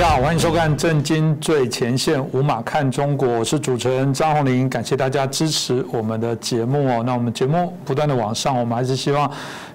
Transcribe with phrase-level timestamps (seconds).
[0.00, 7.02] 大家好，欢迎收看《震惊最前线》，无马看中国，我是主持人张宏林，感谢大家支持我们的节目哦。
[7.04, 9.30] 那我们节目不断的往上，我们还是希望。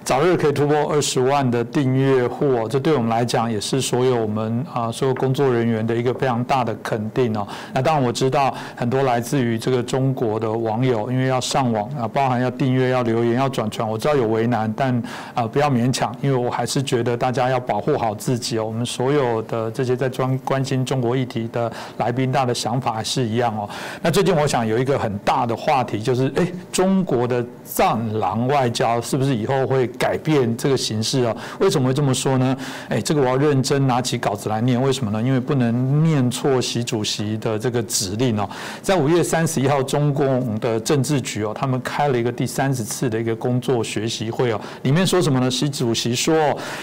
[0.06, 7.44] 早日可以突破二十万的订阅户哦，这对我们来讲也是所有我们啊所有工作人员的一个非常大的肯定哦。
[7.74, 15.02] 那当然我知道很多来自于这个中国的网友，因为要上网啊，包含要订阅、要留言、要转传，我知道有为难，但
[15.34, 18.64] 啊不要勉强，因为我还是觉得大家要保护好自己哦。
[18.64, 23.68] 我们所有的这些在专关心中国议题的来宾，大的想法还是一样哦。
[24.00, 29.90] 那最近我想有一个很大的话题，就是哎，中国的战狼外交是不是以后会？
[29.98, 31.36] 改变这个形式啊？
[31.58, 32.56] 为什么会这么说呢？
[32.88, 34.80] 哎，这个我要认真拿起稿子来念。
[34.80, 35.22] 为什么呢？
[35.22, 38.48] 因为不能念错习主席的这个指令哦。
[38.82, 44.60] 在五月三十一号，中共的政治局哦，他们开了一个第三十次的一个工作学习会哦。
[44.82, 45.50] 里面说什么呢？
[45.50, 46.36] 习主席说，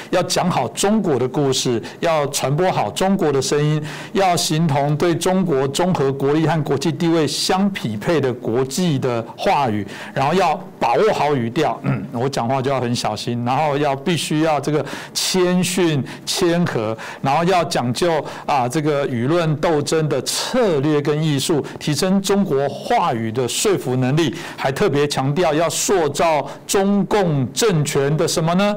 [0.10, 11.80] 要讲好中国的故事，要传播好中国的声音，要形同对中国综合国力和国际地位相匹配的国际的话语，然后要把握好语调。
[11.84, 12.94] 嗯，我讲话就要很。
[13.04, 28.74] 小心，然后要必须要这个谦逊谦和，然后要讲究啊这个舆论斗争的策略跟艺术，提升中国话语的说服能力，还特别强调要塑造中共政权的什么呢？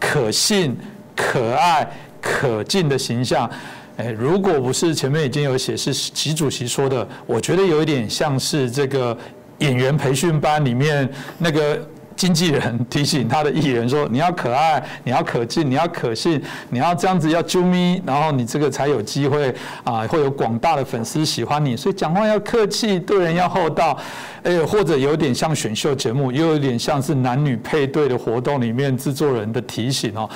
[0.00, 0.74] 可信、
[1.14, 1.86] 可爱、
[2.18, 3.50] 可敬的形象。
[3.98, 9.14] 哎，如果不是前面已经有写是习主席说的，我觉得有一点像是这个
[9.58, 11.78] 演员培训班里面那个。
[12.16, 21.76] 经纪人提醒他的艺人说：“你要可爱，你要可敬，你要可信，你要这样子要啾咪，然后你这个才有机会啊，会有广大的粉丝喜欢你。
[21.76, 23.96] 所以讲话要客气，对人要厚道，
[24.42, 30.28] 哎，或者有点像选秀节目，又有点像是男女配对的活动里面制作人的提醒哦。”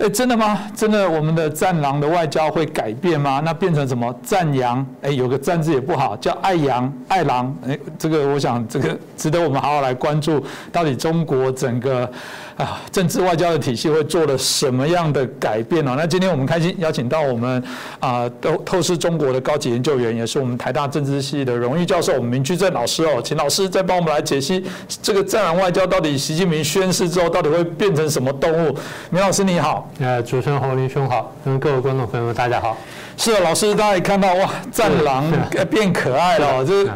[0.00, 0.58] 哎，真的吗？
[0.74, 3.42] 真的，我们的战狼的外交会改变吗？
[3.44, 4.84] 那变成什么战羊？
[5.02, 7.54] 哎，有个战字也不好，叫爱羊爱狼。
[7.68, 12.10] 哎，这个我想，这个 值得我们好好来关注，到底中国整个。
[12.56, 15.94] 啊，政治外交的体系会做了什么样的改变呢？
[15.96, 17.62] 那今天我们开心邀请到我们
[17.98, 24.64] 啊，透透视中国的高级研究员，也是我们台大政治系的荣誉教授，我们明居正老师哦，请老师再帮我们来解析
[25.02, 28.76] 这个战狼外交到底习近平宣誓之后到底会变成什么动物？
[29.10, 32.76] 明老师你好，呃，主持人侯林兄好，跟各位观众朋友们大家好。
[33.16, 35.24] 是的，老师大家也看到哇，战狼
[35.70, 36.86] 变可爱了，这。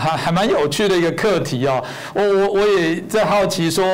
[0.00, 1.84] 还还蛮有趣的一个课题哦，
[2.14, 3.84] 我我我也在好奇说，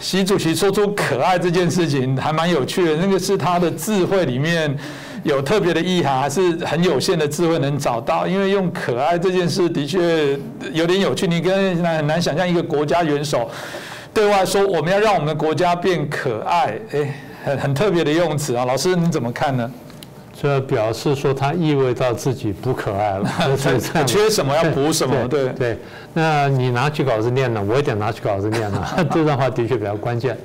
[0.00, 4.76] 习主席说出可爱这件事情还蛮有趣的，那个是他的智慧里面
[5.22, 8.26] 有特别的意涵，还是很有限的智慧能找到？
[8.26, 10.36] 因为用可爱这件事的确
[10.72, 13.48] 有点有趣，你跟很难想象一个国家元首
[14.12, 17.14] 对外说我们要让我们的国家变可爱，哎，
[17.44, 19.70] 很很特别的用词啊，老师你怎么看呢？
[20.38, 23.26] 这表示说他意味到自己不可爱了，
[24.06, 25.78] 缺什么要补什么，对对。
[26.12, 27.64] 那你拿起稿子念呢？
[27.66, 28.84] 我也得拿起稿子念呢。
[29.10, 30.36] 这段话的确比较关键。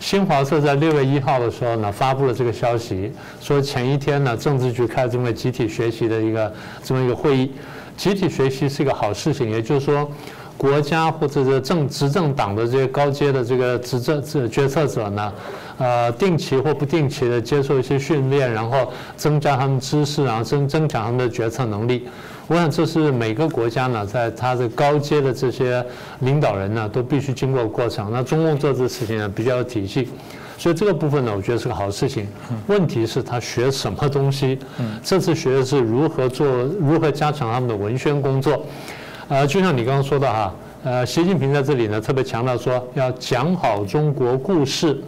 [0.00, 6.52] 新华社在六月一号的时候呢，发布了这个消息，说前一天呢，政治局开这么集体学习的一个
[6.82, 7.52] 这么一个会议。
[7.96, 10.08] 集体学习是一个好事情，也就是说，
[10.58, 15.32] 国家或者是政执政党的这些高阶的这个执政这决策者呢。
[15.78, 22.08] 呃，定期或不定期的接受一些训练，然后增加他们知识，然后增增强他们的决策能力。
[22.48, 25.86] 我想这是每个国家呢，在他的高阶的这些
[26.18, 28.10] 领导人呢，都必须经过过程。
[28.10, 30.08] 那中共做这事情呢，比较有体系，
[30.58, 32.26] 所以这个部分呢，我觉得是个好事情。
[32.66, 34.58] 问题是，他学什么东西？
[35.04, 36.44] 这次学的是如何做，
[36.80, 38.66] 如何加强他们的文宣工作。
[39.28, 45.00] 呃，就像你刚刚说的哈，呃，习近平在这里呢，特别强调说要讲好中国故事。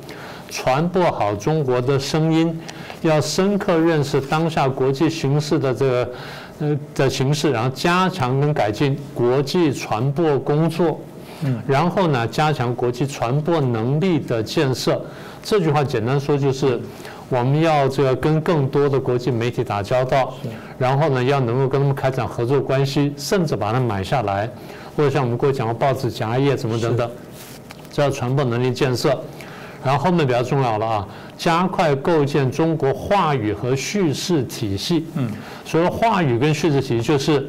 [0.52, 2.60] 传播好中国的声音，
[3.02, 6.10] 要深刻认识当下国际形势的这个
[6.58, 11.00] 呃的形势，然后加强跟改进国际传播工作，
[11.44, 15.00] 嗯，然后呢，加强国际传播能力的建设。
[15.40, 16.80] 这句话简单说就是，
[17.28, 20.34] 我们要这个跟更多的国际媒体打交道，
[20.80, 24.48] 然后呢，要能够跟他们开展合作关系，甚至把它买下来，
[24.96, 27.10] 或者像我们过去讲过报纸夹页什么等等，
[27.92, 29.20] 这叫传播能力建设。
[29.84, 35.06] 然后后面比较重要了啊，加快构建中国话语和叙事体系。
[35.16, 35.30] 嗯，
[35.66, 37.46] 所谓话语跟叙事体系，就是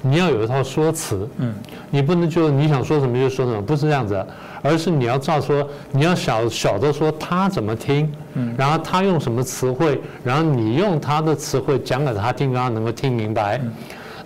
[0.00, 1.28] 你要有一套说辞。
[1.38, 1.54] 嗯，
[1.88, 4.26] 你不能就你想说什么就说什么，不是这样子，
[4.62, 13.60] 而是你要照说，你要晓晓得说他怎么听，嗯，然后他用什么词汇，然后你用他的词汇讲给他听，让他能够听明白。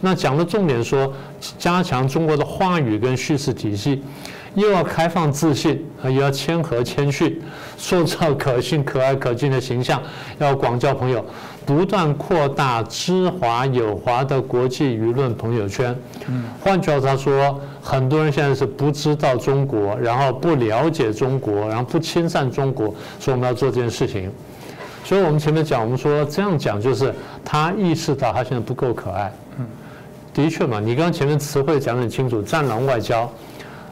[0.01, 1.13] 那讲的重点说，
[1.59, 4.03] 加强中国的话语跟叙事体系。
[4.55, 7.39] 又要开放自信，又要谦和谦逊，
[7.77, 10.03] 塑造可信、可爱、可敬的形象，
[10.39, 11.23] 要广交朋友，
[11.67, 15.95] 不断扩大知华友华的国际舆论朋友圈。
[16.63, 24.31] 换句话他说，很多人现在是不知道中国，然后不了解中国，然后不亲善中国，所以我们要做这件事情。
[25.05, 27.13] 所以我们前面讲，我们说这样讲就是
[27.45, 29.33] 他意识到他现在不够可爱。
[29.59, 29.67] 嗯，
[30.33, 33.29] 的确嘛，你刚刚前面词汇讲得很清楚，战狼外交。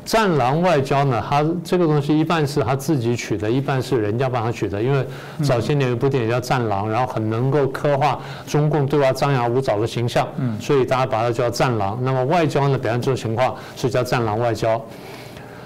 [0.05, 1.25] 战狼外交呢？
[1.29, 4.83] 它这个东西一半是他自己取的，一半是人家帮他取的。
[4.83, 5.06] 因为
[5.43, 10.29] 早些年有部电影叫《战狼》，然后很能够刻画中共对外张牙舞爪的形象，
[10.61, 11.99] 所以大家把它叫战狼。
[12.03, 14.81] 那么外交呢，表现这种情况是叫战狼外交。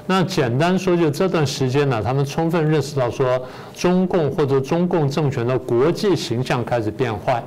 [0.06, 3.38] 那简单说，就这段时间呢，他们充分认识到说，
[3.74, 7.42] 中共或者中共政权的国际形象开始变坏，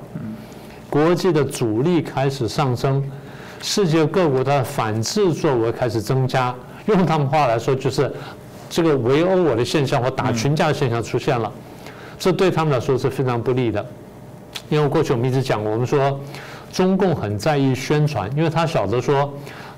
[0.90, 3.04] 国际的阻力开始上升，
[3.62, 6.54] 世界各国的反制作为开始增加。
[6.86, 8.12] 用他们话来说，就是
[8.70, 11.52] 这个围殴我的现象或打群架的现象出现了，
[12.18, 13.86] 这对他们来说是非常不利的。
[14.70, 16.20] 因为过去我们一直讲，我们说
[16.72, 19.32] 中共很在意宣传，因为他晓得说，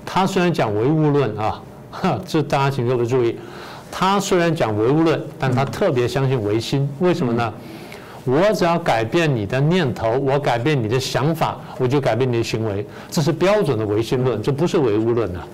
[0.04, 1.60] 他虽然讲唯物论啊，
[2.26, 3.36] 这大家请各位注意，
[3.90, 6.88] 他虽然讲唯物论，但他特别相信唯心。
[7.00, 7.52] 为什么呢？
[8.24, 15.46] 我只要改变你的念头，我改变你的想法，我就改变你的行为，这是标准的唯心论，这不是唯物论啊。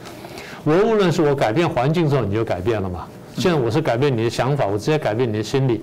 [0.65, 3.07] 唯物论是我改变环境之后你就改变了嘛？
[3.37, 5.83] 现在我是改变你的想法，我直接改变你的心理。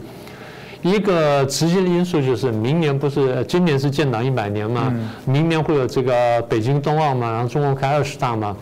[0.84, 4.94] 一个直接的因素就是明年不是今年是建党一百年嘛？
[5.26, 7.32] 明年会有这个北京冬奥嘛？
[7.32, 8.56] 然后中共开二十大嘛？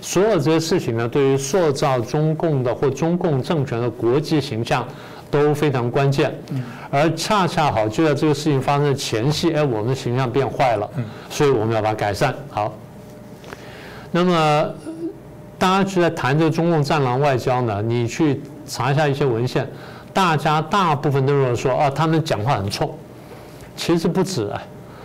[0.00, 4.84] 所有这些事情呢，对于塑造中共的或中共政权的国际形象
[5.30, 6.34] 都非常关键。
[6.90, 10.90] 而恰恰好就在这个事情发生的前夕，哎，我们的形象变坏了，
[11.30, 12.74] 所以我们要把它改善好。
[14.10, 14.74] 那么。
[15.60, 17.82] 大家去在谈这个中共战狼外交呢？
[17.82, 19.68] 你去查一下一些文献，
[20.14, 22.90] 大家大部分都认为说啊，他们讲话很冲。
[23.76, 24.62] 其实不止啊，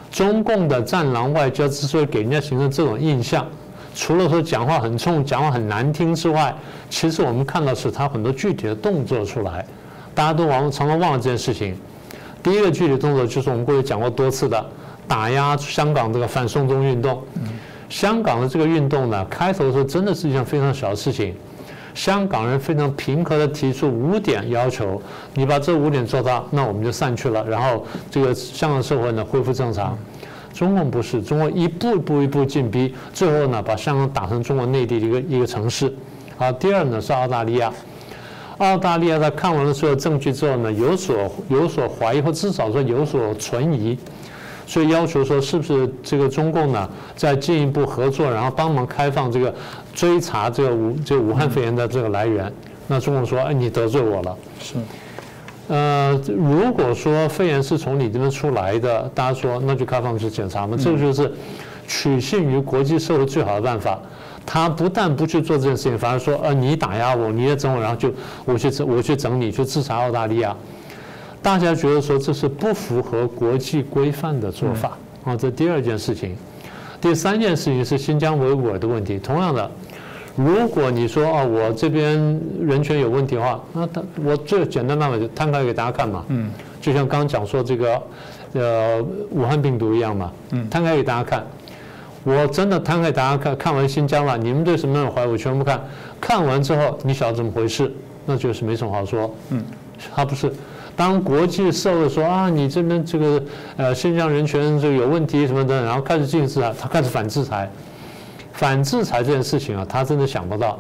[0.10, 3.46] 中共的战狼外交之所以给人家形成这种印象，
[3.94, 6.56] 除了说讲话很冲、讲话很难听之外，
[6.90, 9.66] 其实我们看到是他很多具体的动作出来。
[10.14, 11.78] 大家都往常常忘了这件事情。
[12.42, 14.66] 第一个具体动作就是我们过去讲过多次的
[15.06, 17.22] 打压香港这个反送中运动。
[17.90, 21.34] 香港的这个运动呢，开头的时候真的是一件非常小的事情。
[21.94, 25.02] 香港人非常平和地提出五点要求，
[25.34, 27.46] 你把这五点做到，那我们就散去了。
[27.48, 29.98] 然后这个香港社会呢恢复正常。
[30.54, 35.94] 中共不是，中国一步一步一步进逼，最后呢把香港打成中国内地的一个一个城市。
[36.38, 37.72] 好，第二呢是澳大利亚。
[38.58, 43.98] 澳大利亚在看完了所有证据之后呢，有所有所怀疑，或至少说有所存疑。
[44.68, 49.54] 所以要求说，是不是这个中共呢，在进一步合作，然后帮忙开放这个
[49.94, 52.52] 追查这个武这个武汉肺炎的这个来源？
[52.88, 54.38] 那中共说，哎，你得罪我了。
[54.60, 54.76] 是。
[55.68, 61.34] 呃，如果说肺炎是从你这边出来的，大家说那就开放去检查嘛，这个就是
[61.88, 64.00] 取信于国际社会最好的办法。
[64.46, 68.14] 他不但不去做这件事情，反而说，呃，你打压我，你也整我，然后就
[68.46, 70.56] 我去整我去整你，去制裁澳大利亚。
[71.46, 76.36] 大家觉得说这是不符合国际规范的做法啊，这第二件事情。
[77.00, 79.20] 第三件事情是新疆维吾尔的问题。
[79.20, 79.70] 同样的，
[80.36, 86.26] 如果你说啊，我这边人权有问题的话，那他我最简单办法就摊开给大家看嘛。
[86.30, 86.50] 嗯。
[86.82, 88.02] 就像刚刚讲说这个
[88.54, 90.32] 呃武汉病毒一样嘛。
[90.50, 90.68] 嗯。
[90.68, 91.46] 摊开给大家看，
[92.24, 95.80] 我真的摊开给大家看看完新疆了，你们对什么样的怀疑我全部看。
[96.20, 97.92] 看完之后，你晓得怎么回事？
[98.26, 99.32] 那就是没什么好说。
[99.52, 99.64] 嗯。
[100.16, 100.52] 他不是。
[100.96, 103.44] 当国际社会说啊，你这边这个
[103.76, 107.70] 呃新疆人权这个有问题什么的，然后开始禁制裁，他开始反制裁，
[108.54, 110.80] 反制裁这件事情啊，他真的想不到，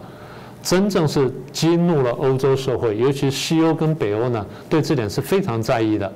[0.63, 6.09] 真正是激怒了欧洲社会，尤其西欧跟北欧呢，对这点是非常在意的。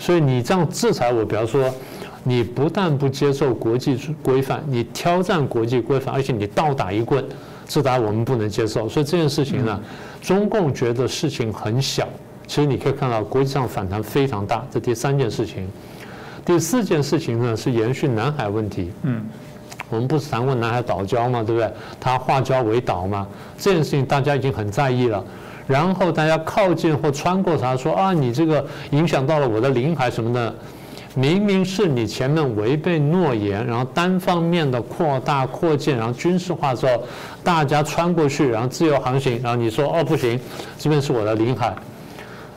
[0.00, 1.72] 所以你这样制裁我，比方说，
[2.24, 7.24] 你不但不接受国际规范，你挑战国际规范，而且你倒打一棍，
[7.68, 8.88] 这打我们不能接受。
[8.88, 9.80] 所以这件事情呢，
[10.20, 12.08] 中共觉得事情很小。
[12.46, 14.64] 其实你可以看到，国际上反弹非常大。
[14.70, 15.68] 这第三件事情，
[16.44, 18.92] 第四件事情呢是延续南海问题。
[19.02, 19.24] 嗯，
[19.88, 21.72] 我们不是谈过南海岛礁嘛，对不对？
[21.98, 25.24] 它化礁为岛嘛，这件事情大家已经很在意了。
[25.66, 30.54] 然后大家靠近或穿过它，说啊，你这个影响到了我的领海什么的。
[31.16, 37.04] 明明是你前面违背诺言，然后单方面的扩大扩建，然后军事化之后，
[37.44, 40.38] 大家穿过去，然后自由航行，然后你说哦不行，
[40.76, 41.72] 这边是我的领海。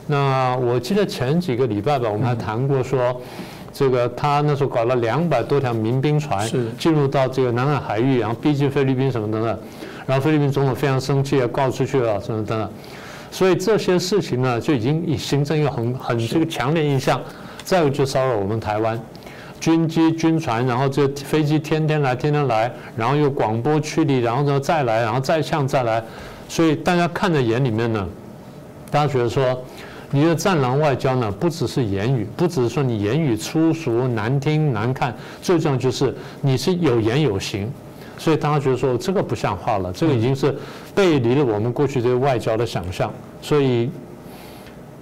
[0.08, 3.20] 那我记得前几个礼拜吧，我们还谈过说，
[3.72, 9.58] 这个他那时候搞了两百多条民兵船进入到这个南海海域，然后逼近菲律宾什么等等。
[10.06, 12.70] 然后菲律宾总统非常生气，告出去了，什么等等。
[13.30, 17.20] 所以这些事情呢，就已经形成一个很很这个强烈印象。
[17.62, 18.98] 再有就骚扰我们台湾
[19.60, 26.02] 军机、军船，然后这飞机天天来，天天来，然后又广播驱离，然后呢再来，然后再向再来。
[26.48, 28.08] 所以大家看在眼里面呢，
[28.90, 29.62] 大家觉得说，
[30.10, 37.70] 你的战狼外交呢，不只是言语，不只是说你言语粗俗、难听、难看，最重要就是你是有言有行。
[38.16, 40.52] 所以大家觉得说这个不像话了，这个已经是
[40.94, 43.12] 背离了我们过去这个外交的想象。
[43.40, 43.88] 所以，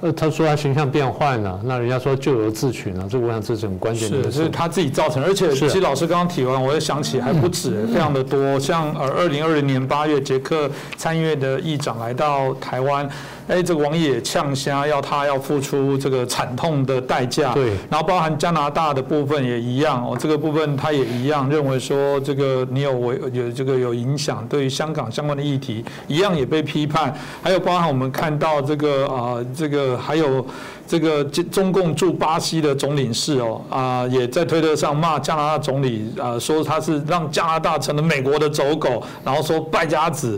[0.03, 4.25] 呃，他说他形象变坏了，那人家说咎由自取呢，这我想这是很关键的。
[4.25, 5.25] 是，是他自己造成。
[5.25, 8.61] 而且，其实老师刚刚提完，我也想起还不止，非常的多。
[8.61, 13.09] 像呃，二零二零年八月，捷克参议院的议长来到台湾。
[13.49, 30.45] 哎，这个王野呛虾要他要付出这个惨痛的代价，对，然后包含加拿大的部分也一样哦，这个部分他也一样认为说这个你有违有这个有影响，对于香港相关的议题一样也被批判，还有包含我们看到这个啊这个还有
[30.87, 40.37] 这个中共驻巴西的总领事哦啊也在推特上骂加拿大总理啊说他是让加拿大成了美国的走狗，然后说败家子。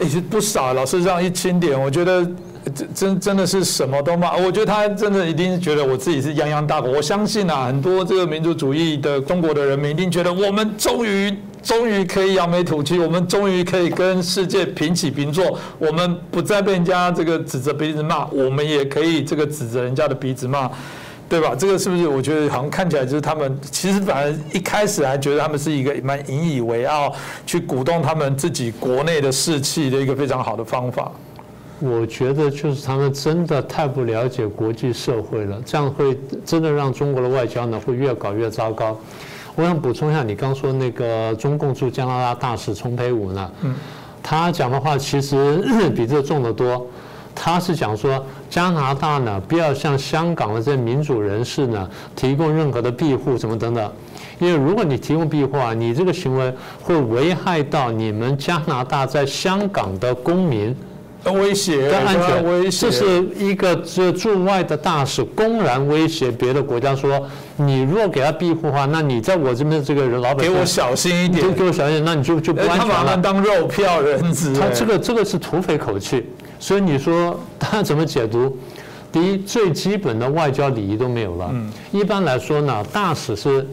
[0.00, 2.26] 也是不少，老师这样一清点，我觉得
[2.74, 4.36] 真真真的是什么都骂。
[4.36, 6.90] 我觉得他真的一定是觉得我自己是泱泱大国。
[6.90, 20.70] 我相信啊，很多这个民族主义的中国的人民一定觉得我们终于终于可以扬眉吐气，我们终于可以跟世界平起平坐，我们不再被人家这个指着鼻子骂，我们也可以这个指着人家的鼻子骂。
[21.30, 21.54] 对吧？
[21.56, 22.08] 这个是不是？
[22.08, 27.14] 我觉得好像看起来就是他们其实反而一开始还觉得他们是一个蛮引以为傲，
[27.46, 31.12] 去鼓动他们自己国内的士气的一个非常好的方法。
[31.78, 38.98] 我觉得就是他们真的太不了解国际社会了，这样会真的让中国的外交呢会越搞越糟糕。
[39.54, 43.74] 我想补充一下，你刚说那个中共驻加拿大大使丛培武呢，嗯，
[44.20, 45.62] 他讲的话其实
[45.94, 46.86] 比这重得多。
[47.34, 53.92] 他是讲说，加拿大呢，不要向香港的这些民主人士呢提供任何的庇护，什么等等，
[54.38, 60.76] 因为如果你提供庇护啊，你这个行为会危害到你们加拿大在香港的公民
[61.24, 62.86] 的威胁的安全威胁。
[62.86, 72.94] 这是一个这驻外的大使公然威胁别的国家说，你若给他庇护的话，那你在我这边这个人老百姓给我小心一点，给我小心点，那你就就不安全了。
[72.94, 76.26] 他把他当肉票人质，他这个这个是土匪口气。
[76.60, 78.56] 所以你说他怎么解读？
[79.12, 81.52] 第一，最基本的外交礼仪都没有了。
[81.90, 83.66] 一般来说呢，大使是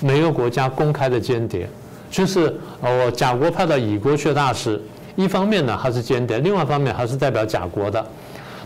[0.00, 1.68] 每个国家公开的间谍，
[2.10, 4.82] 就是我甲国派到乙国去的大使，
[5.14, 8.04] 一方面呢他是间谍，另外一方面还是代表甲国的。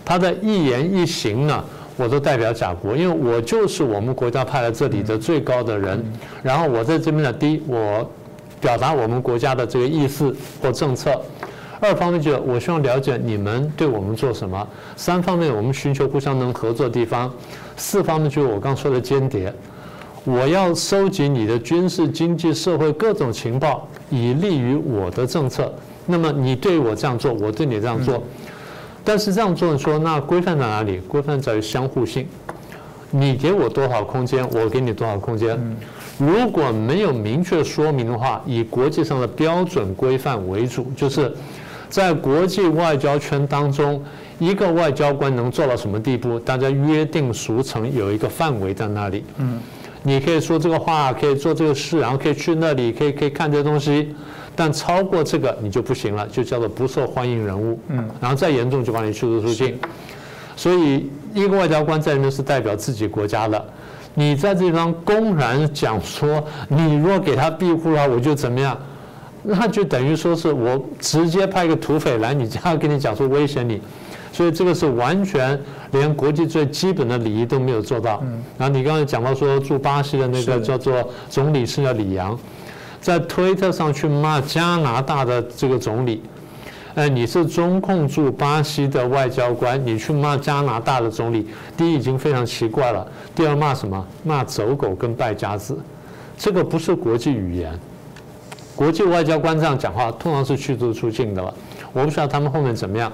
[0.02, 1.62] 他的一言一行呢，
[1.98, 6.02] 我都代表甲国，因为我就是我们国家派来这里的最高的人。
[6.42, 8.10] 然后我在这边呢，第一，我
[8.62, 11.20] 表达我们国家的这个意思或政策。
[11.80, 14.66] 二方面就我希望了解你们对我们做什么；
[14.96, 17.28] 三方面我们寻求互相能合作的地方；
[17.76, 19.52] 四方面就是我刚说的间谍，
[20.24, 25.70] 我要收集你的军事、经济、社会各种情报，以利于我的政策。
[26.06, 28.22] 那么你对我这样做，我对你这样做，
[29.02, 30.98] 但是这样做说那规范在哪里？
[31.08, 32.26] 规范在于相互性。
[33.10, 35.58] 你给我多少空间，我给你多少空间。
[36.18, 41.30] 如果没有明确说明的话，以国际上的标准规范为主，就是。
[41.94, 44.02] 在国际外交圈当中，
[44.40, 46.40] 一个外交官能做到什么地步？
[46.40, 49.24] 大家约定俗成，有一个范围在那里。
[49.38, 49.60] 嗯，
[50.02, 54.12] 你可以说这个话，可以做这个事，然后可以去那里，可以可以看这东西，
[54.56, 57.78] 但超过这个你就不行了，就叫做不受欢迎人物。
[57.86, 59.78] 嗯，然后再严重就把你驱逐出境。
[60.56, 63.64] 所以，一个外交官在里面是代表自己国家的，
[64.14, 68.76] 你在这地方公然讲说，你若给他庇护了，我就怎么样？
[69.46, 73.78] 那就等于说是我直接派一个土匪来你家跟你讲说威胁你，
[74.32, 75.60] 所以这个是完全
[75.92, 78.24] 连国际最基本的礼仪都没有做到。
[78.56, 82.38] 然后你刚才讲到说驻巴西的那个叫做总理是叫李阳，
[83.02, 86.22] 在推特上去骂加拿大的这个总理，
[86.94, 91.46] 哎，你是中控驻巴西的外交官，你去骂加拿大的总理，
[91.76, 94.06] 第一已经非常奇怪了，第二骂什么？
[94.22, 95.78] 骂走狗跟败家子，
[96.38, 97.78] 这个不是国际语言。
[98.74, 101.54] 国际外交官这样讲话，通常是驱逐出境的了。
[101.92, 103.12] 我不知道他们后面怎么样，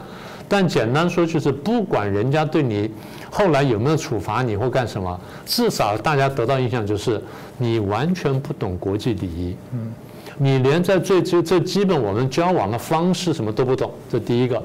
[0.48, 2.90] 但简单说就是，不管人家对你
[3.30, 7.22] 后来有没有处罚你或干什么，至少大家得到印象就是
[7.58, 9.56] 你完全不懂国际礼仪。
[9.72, 9.92] 嗯，
[10.38, 14.62] 你连在最最最基本我们交往的方式什么都不懂，这第一个。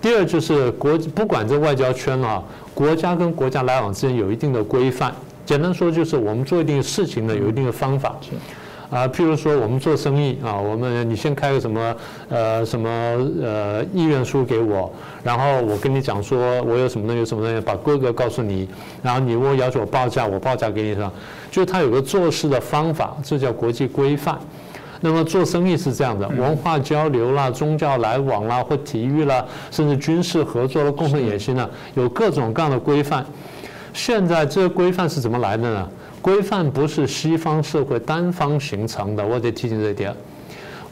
[0.00, 2.42] 第二就是国不管这外交圈啊，
[2.74, 5.12] 国家跟国家来往之间有一定的规范。
[5.44, 8.16] 简单说就是我们做一定事情呢有一定的方法。
[8.92, 11.96] 啊，譬如说我们做生意啊，我们你先开个什么
[12.28, 12.90] 呃什么
[13.42, 14.92] 呃意愿书给我，
[15.24, 18.68] 然后我跟你讲说我有什么东西有什么东西，把规格告诉你，
[19.02, 21.10] 然后你如果要求我报价，我报价给你是吧？
[21.50, 24.38] 就是它有个做事的方法，这叫国际规范。
[25.00, 33.24] 那么做生意是这样的，文化交流啦、宗教来往啦、或体育啦，甚至军事合作的共同野心呢，有各种各样的规范。
[33.94, 35.88] 现在这个规范是怎么来的呢？
[36.22, 40.14] 规范不是西方社会单方形成的，我得提醒这一点。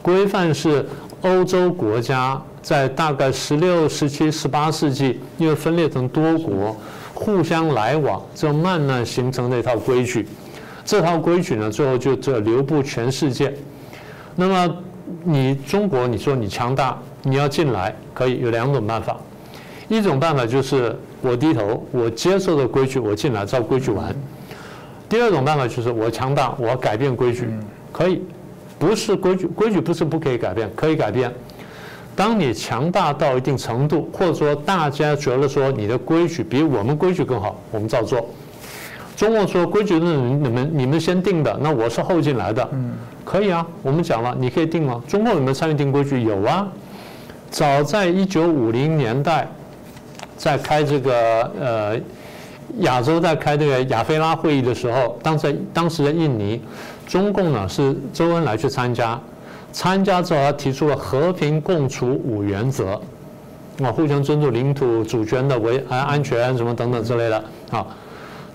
[0.01, 0.85] 规范是
[1.21, 6.75] 欧洲国家在大概十六、十七、十八世纪，因为分裂成多国，
[7.13, 10.27] 互相来往，就慢慢形成的一套规矩。
[10.83, 13.53] 这套规矩呢，最后就这流布全世界。
[14.35, 14.75] 那么
[15.23, 19.17] 你中国，你说你强大，你要进来可以有两种办法，
[19.87, 24.11] 一种办法就是我低头，我接受的规矩，我进来照规矩玩；
[25.11, 27.49] 第二种办法就是我强大，我改变规矩，
[27.91, 28.21] 可以，
[28.79, 31.29] 不是规矩，规矩不是不可以改变，可以改变。
[32.15, 38.25] 当你强大到一定程度，或者说大家觉得说你的规矩比我们规矩更好，我们照做。
[39.17, 42.65] 中国说规矩是你们你们先定的，那我是后进来的，
[43.25, 43.67] 可以啊。
[43.81, 45.03] 我们讲了，你可以定吗？
[45.09, 46.23] 中国有没有参与定规矩？
[46.23, 46.65] 有啊。
[47.49, 49.45] 早在一九五零年代，
[50.37, 51.99] 在开这个呃
[52.79, 56.61] 亚洲在开这个亚非拉会议的时候，当时当时的印尼，
[57.07, 59.19] 中共呢是周恩来去参加，
[59.71, 62.99] 参加之后他提出了和平共处五原则，
[63.83, 67.85] 啊，互相尊重领土主权的维安安全什么等等之类的啊。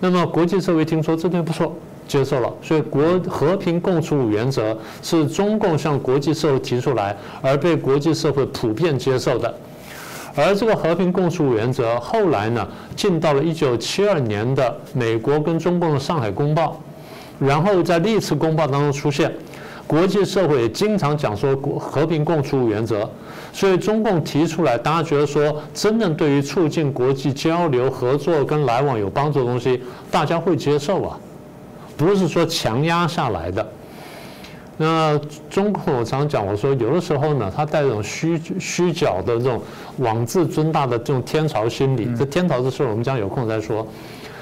[0.00, 1.74] 那么国际社会听说这点不错，
[2.06, 9.54] 接受了，所以国和平共处五原则是中共向国际社会提出来，而被国际社会普遍接受的。
[10.36, 16.78] 而这个和平共处五原则后来呢，进到了一九七二年的美国跟中共的上海公报，
[17.38, 19.32] 然后在历次公报当中出现。
[19.86, 23.08] 国际社会也经常讲说和平共处原则，
[23.52, 31.16] 所以中共提出来，大家觉得说，真正对于促进国际交流合作跟来往有帮助的东西，大家会接受啊，
[31.96, 33.64] 不是说强压下来的。
[34.78, 39.60] 那中共我常讲，我说有的时候呢，他带这种虚虚假的这种
[39.98, 43.86] 妄自尊大的这种天朝心理，这天朝的事我们将有空再说，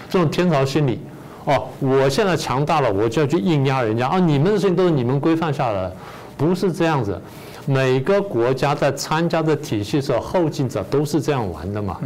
[0.09, 1.01] 这种天朝心理。
[1.45, 4.19] 哦，我现在强大了，我就要去硬压人家啊！
[4.19, 5.93] 你们的事情都是你们规范下来，
[6.39, 7.21] 不是这样子。
[7.67, 12.01] 每个国家在参加的体系时候，后进者都是这样玩的嘛。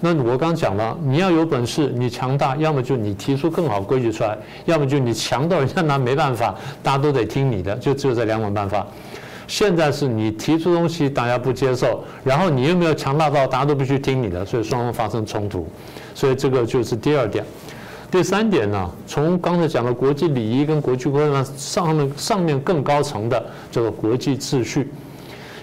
[0.00, 8.86] 那我刚讲了，你要有本事，你强大，要么就你提出更好规矩出来，要么就你强到人家拿没办法，大家都得听你的，就只有这两种办法。
[9.46, 15.66] 现在是你提出东西，大家不接受，然后你又没有强大到大家都必须听你的，所以双方发生冲突。
[16.14, 17.44] 所以这个就是第二点。
[18.10, 23.38] 第三点呢，从刚才讲的国际礼仪跟国际规范上面上面更高层的
[23.70, 24.90] 叫做国际秩序，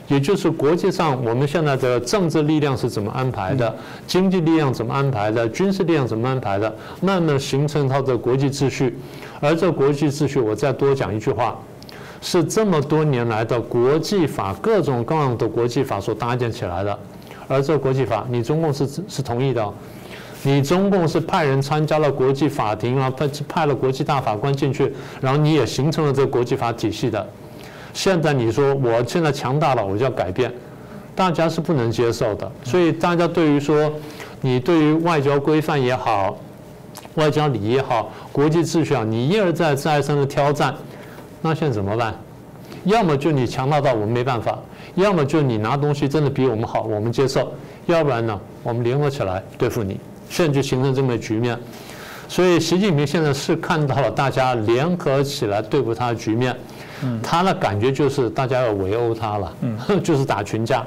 [0.08, 8.98] 也就是国际上我们现在的政治力量是怎么安排的，经济力量怎么安排的，军事力量怎么安排的，慢慢形成它的国际秩序。
[9.42, 11.58] 而这国际秩序，我再多讲一句话，
[12.22, 17.00] 是这么多年来的国际法各种各样的国际法所搭建起来的。
[17.48, 19.74] 而这国际法，你中共是是同意的。
[20.44, 27.28] 你中共是派人参加了国际法庭啊，派派了国际大法官进去，然后你也形成了这个国际法体系的。
[27.96, 30.54] 现在你说我现在强大了，我就要改变，
[31.16, 32.52] 大家是不能接受的。
[32.64, 33.90] 所以大家对于说，
[34.42, 36.38] 你对于外交规范也好，
[37.16, 40.76] 外交礼仪也好，国际秩序啊，你一而再再三的挑战，
[41.42, 42.14] 那现在怎么办？
[42.84, 44.60] 要么就你强大到我们没办法，
[44.96, 47.54] 要么就你拿东西真的比我们好，我们接受，
[47.86, 49.98] 要不然呢，我们联合起来对付你。
[50.30, 51.58] 现在就形成这么个局面，
[52.28, 56.54] 所以习近平现在是看到了大家联合起来对付他的局面，
[57.22, 59.54] 他的感觉就是大家要围殴他了，
[60.04, 60.86] 就是打群架。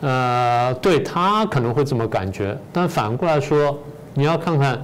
[0.00, 3.78] 呃，对他可能会这么感觉，但反过来说，
[4.14, 4.80] 你要看看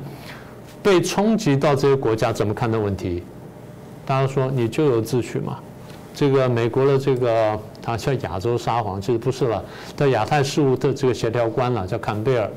[0.82, 3.24] 被冲击到这些国家怎么看的问题。
[4.06, 5.58] 大家说你咎由自取嘛？
[6.14, 9.64] 这个美国的这个他叫亚洲沙皇，其实不是了，
[9.96, 12.48] 在亚太事务的这个协调官了，叫坎贝尔。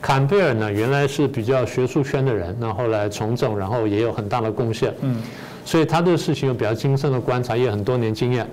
[0.00, 4.94] 坎贝尔呢，原来是比较学术圈的人，那后来从政，然后也有很大的贡献。
[5.02, 5.22] 嗯，
[5.70, 8.44] 所以他对事情有比较精深的观察，也很多年经验。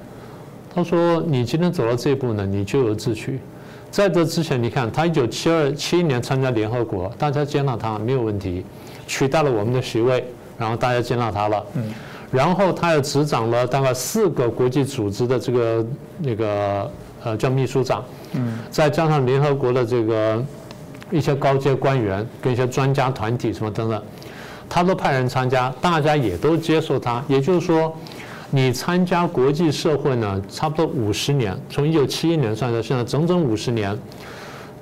[0.71, 3.39] 他说：“你今天走到这一步呢，你就有秩序。
[3.89, 8.63] 在这之前，你看他一九七二七年参加联合国，大家接纳他没有问题，
[9.07, 10.23] 取代了我们的席位，
[10.59, 11.65] 然后大家接纳他了。
[11.73, 11.91] 嗯，
[12.29, 15.85] 然后他又执掌了大概四个国际组织的这个
[16.19, 16.91] 那个
[17.23, 18.05] 呃叫秘书长。
[18.33, 20.45] 嗯，再加上联合国的这个。
[21.09, 24.03] 一些高阶官员跟一些专家团体什么等等，
[24.69, 27.23] 他都派人参加，大家也都接受他。
[27.27, 27.95] 也就是说，
[28.51, 33.97] 你参加国际社会呢，差不多五十年，从一九七一年算到现在，整整五十年，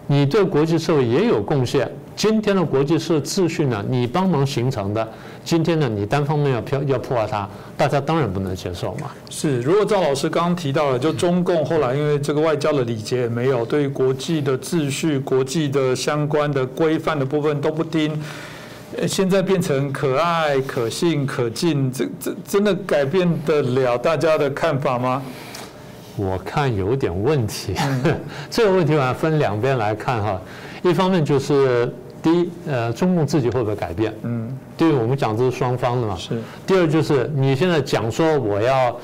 [0.07, 1.89] 你对国际社会也有贡献。
[2.15, 5.05] 今天的国际社秩序呢，你帮忙形成的。
[5.43, 9.11] 今天呢，你单方面要破要破坏它，大家当然不能接受嘛。
[9.29, 18.17] 是，如果赵老师刚刚提到了，就中共后来因为这个外交的礼节也没有，对于国际的秩序、国际的相关的规范的部分都不听，
[19.07, 25.21] 现在变成可爱、可信、可敬，这这真的改变得了大家的看法吗？
[26.15, 27.75] 我看有点问题。
[28.49, 30.41] 这个问题我要分两边来看哈，
[30.83, 31.93] 一方面就是。
[32.25, 34.11] 第一，呃，中共自己会不会改变？
[34.23, 36.15] 嗯，对于我们讲这是双方的嘛。
[36.15, 36.41] 是。
[36.65, 38.97] 第二就是你现在讲说我要，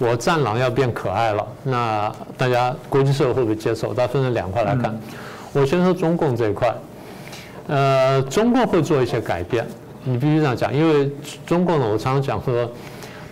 [0.00, 3.94] 我战狼要变可爱了，那大家国际社会会不会接受？
[3.94, 4.92] 它分成两块来看。
[5.52, 6.74] 我先说中共这一块，
[7.66, 9.66] 呃，中共会做一些改变，
[10.04, 11.10] 你必须这样讲，因为
[11.46, 12.70] 中共呢，我常常讲说，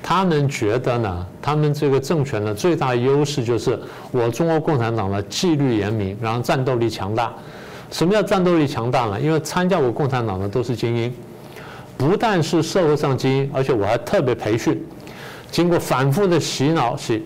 [0.03, 3.79] 他们觉得呢，他们这个政权的最大优势就是
[4.11, 7.33] 我中国共产党的纪律严明，然后战斗力强大。
[7.91, 9.21] 什么叫战斗力强大呢？
[9.21, 11.13] 因为参加我共产党的都是精英，
[11.99, 14.83] 不但是社会上精英，而且我还特别培训，
[15.51, 17.23] 经过反复的洗脑洗，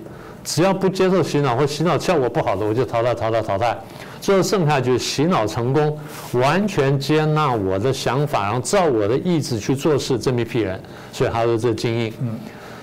[0.47, 3.77] 只要不接受洗脑或洗脑效果不好的，我就淘汰淘汰淘汰。
[4.21, 5.99] 最后剩下就是洗脑成功，
[6.35, 10.81] 完全接纳我的想法，然后照我的意志去做事这么一批人，
[11.13, 12.13] 所以他说这精英。
[12.21, 12.39] 嗯，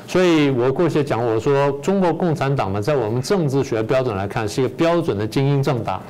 [0.07, 6.01] 所以我过去讲我说中国共产党呢，在我们政治学标准来看，是一个标准的精英政党。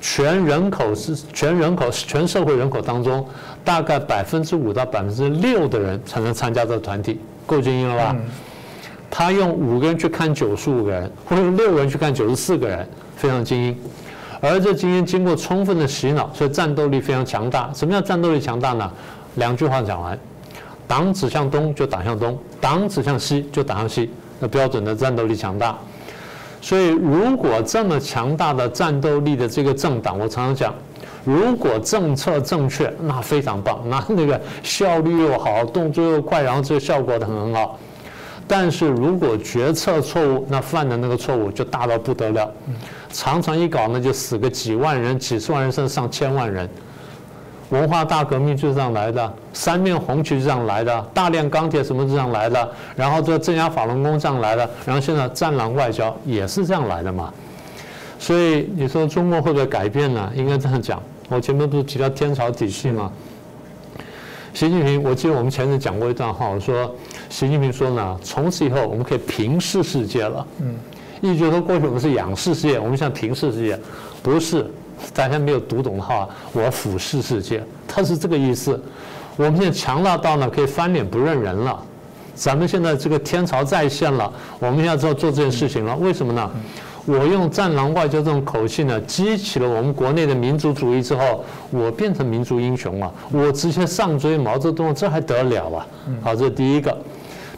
[0.00, 3.26] 全人口是全人口全社会人口当中，
[3.62, 8.16] 大概百分之五到百分之六的人才能参加这个团体，够精英了吧？
[9.10, 13.76] 他用五个人去看九十五个人，或者用六个人去看九十四个人，非常精英。
[14.40, 17.70] 而这精英经过充分的洗脑，所以战斗力非常强大。
[17.74, 18.90] 什么叫战斗力强大呢？
[19.34, 20.18] 两句话讲完：
[20.86, 24.10] 党指向东就打向东，党指向西就打向西。
[24.38, 25.76] 那标准的战斗力强大。
[26.62, 30.74] 所以，如果这么强大的战斗力的这个政党，我常常讲，
[31.24, 37.78] 如果政策正确，那非常棒，那那个效率又好，动作又快，然后这个效果的很好。
[38.52, 42.52] 但是如果决策错误，那犯的那个错误就大到不得了，
[43.12, 46.68] 常常一搞呢就死个几万人、几十万人，甚至上千万人。
[47.68, 57.32] 文化大革命就这样来的，三面红旗就这样来的，大炼钢铁什么这样来的，然后这镇压法轮功这样来的，然后现在战狼外交也是这样来的嘛。
[58.18, 60.28] 所以你说中国会不会改变呢？
[60.34, 61.00] 应该这样讲。
[61.28, 63.12] 我前面不是提到天朝体系吗？
[64.52, 66.94] 习近平，我记得我们前面讲过一段话，我说
[67.28, 70.46] 习近平说呢，从此以后我们可以平视世界了。
[70.60, 70.74] 嗯，
[71.20, 73.78] 意思就是说过去我们是仰视世界，我们现在平视世界，
[74.22, 74.66] 不是。
[75.14, 78.78] 大家没有读懂的话，我俯视世界，他是这个意思。
[79.36, 81.82] 我们现在强大到呢，可以翻脸不认人了。
[82.34, 85.96] 咱们现在这个天朝再现了，我们现在做做这件事情了。
[85.96, 86.50] 为什么呢？
[87.06, 93.12] 我用战狼外交这种口气呢，激起了我们国内的民族主义之后，我变成民族英雄了。
[93.30, 95.86] 我直接上追毛泽东，这还得了啊？
[96.22, 96.96] 好，这是第一个。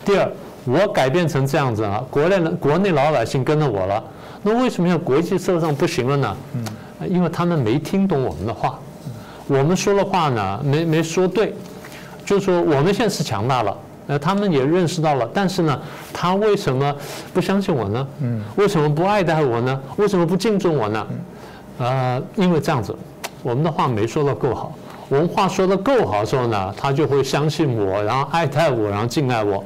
[0.04, 0.30] 第二，
[0.64, 4.02] 我改变成这样子啊，国内的、国内老百姓跟着我了。
[4.42, 6.36] 那为什么要国际社会上不行了呢？
[7.08, 8.78] 因为他们没听懂我们的话，
[9.48, 11.52] 我们说的话呢没没说对，
[12.24, 13.76] 就是说我们现在是强大了，
[14.12, 15.80] 呃，他们也认识到了，但是呢，
[16.12, 16.94] 他为什么
[17.32, 18.06] 不相信我呢？
[18.20, 19.80] 嗯，为什么不爱戴我呢？
[19.96, 21.06] 为什么不敬重我呢？
[21.78, 22.94] 呃，因为这样子，
[23.42, 24.74] 我们的话没说的够好，
[25.08, 29.64] 我们话说的够好的时候呢，他就会相信我，然后爱戴我，然后敬爱我。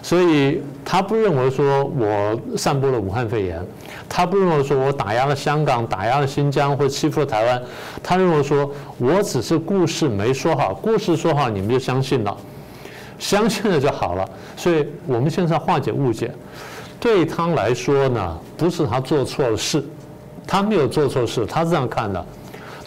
[0.00, 3.62] 所以他不认为说我散播了武汉肺炎，
[4.08, 7.60] 他不认为说我打压了香港、打压了新疆或欺负了台湾，
[8.02, 12.34] 他认为说我只是故事没说好，故事说好你们就相信了，
[13.18, 14.28] 相信了就好了。
[14.56, 16.32] 所以我们现在化解误解，
[17.00, 19.84] 对他来说呢，不是他做错了事，
[20.46, 22.24] 他没有做错事，他是这样看的，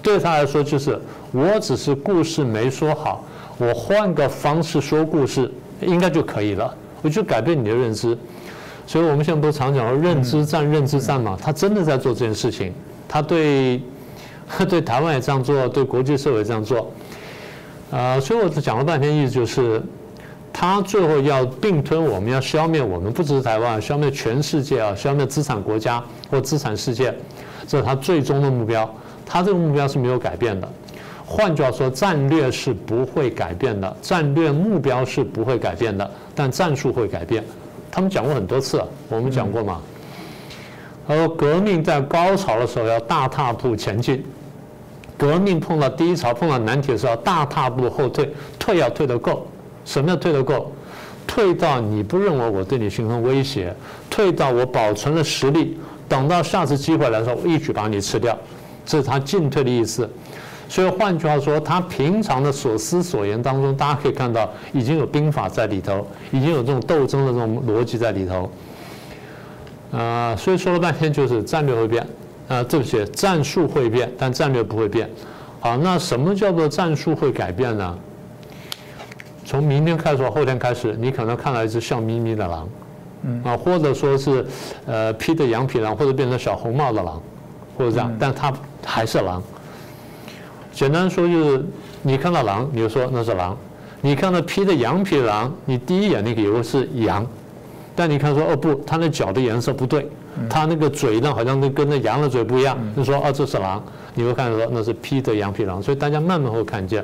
[0.02, 1.00] 对他来说就是
[1.32, 3.24] 我只是故事没说好，
[3.58, 6.74] 我换个方式说故事应该就可以了。
[7.04, 8.15] 我就改变你的认知，
[8.86, 11.36] 所以我们现在不是常讲说认知战、认知战嘛？
[11.41, 12.72] 他真的在做这件事情，
[13.08, 13.82] 他对
[14.70, 16.91] 对台湾也这样做，对国际社会这样做，
[17.89, 19.82] 呃，所以我讲了半天，意思就是，
[20.53, 27.13] 他最后要并吞我们，要消灭我们，不只是台湾，消灭全世界啊，消灭资产国家或资产世界，
[27.67, 28.89] 这是他最终的目标。
[29.25, 30.67] 他这个目标是没有改变的。
[31.25, 37.41] 换句话说，战略是不会改变的，战略目标是不会改变的，但战术会改变。
[37.89, 39.79] 他们讲过很多次，我们讲过嘛。
[41.07, 44.23] 而革命在高潮的时候要大踏步前进，
[45.17, 49.47] 革命碰到低潮碰到难题的时候，大踏步后退，退要退得够。
[49.86, 50.72] 什么叫退得够？
[51.28, 53.74] 退到你不认为我对你形成威胁，
[54.10, 55.78] 退到我保存了实力，
[56.10, 58.38] 等到下次机会来的时候，我一举把你吃掉。
[58.86, 60.10] 这是他进退的意思。
[60.67, 68.52] 所以换句话说，他平常的所思所言当中，大家可以看到已经有兵法在里头，已经有这种斗争的这种逻辑在里头。
[69.91, 72.06] 啊，所以说了半天就是战略会变，
[72.48, 75.10] 啊，对不起，战术会变，但战略不会变。
[75.60, 77.98] 好，那什么叫做战术会改变呢？
[79.45, 82.69] 从明天开始或后天开始，你可能看到一只笑眯眯的狼，
[83.23, 84.45] 嗯，啊，或者说是
[84.86, 87.21] 呃披着羊皮狼，或者变成小红帽的狼，
[87.77, 88.54] 或者这样，但它
[88.86, 89.41] 还是狼。
[90.71, 91.65] 简单说就是，
[92.01, 93.54] 你看到狼，你就说那是狼；
[93.99, 97.25] 你看到披着羊皮狼，你第一眼那个以为是羊，
[97.95, 100.08] 但你看说哦不，它那脚的颜色不对，
[100.49, 107.04] 它那个嘴呢好像跟跟那羊的嘴不一样，就说哦这是狼，你会看到说那是披着羊皮狼，所以大家慢慢会看见。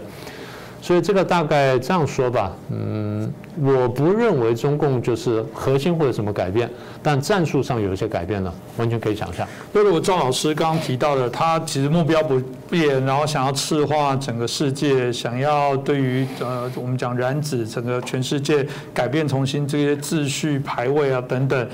[0.81, 6.69] 所以这个大概这样说吧，嗯，我不认为中共就是核心会有什么改变，
[7.03, 9.45] 但战术上有一些改变呢，完全可以想象。
[9.73, 21.67] 就如果赵老师刚刚提到的，他其实目标不变，然后想要赤化整个世界，想要对于呃我们讲染指整个全世界改变重新这些秩序排位啊等等。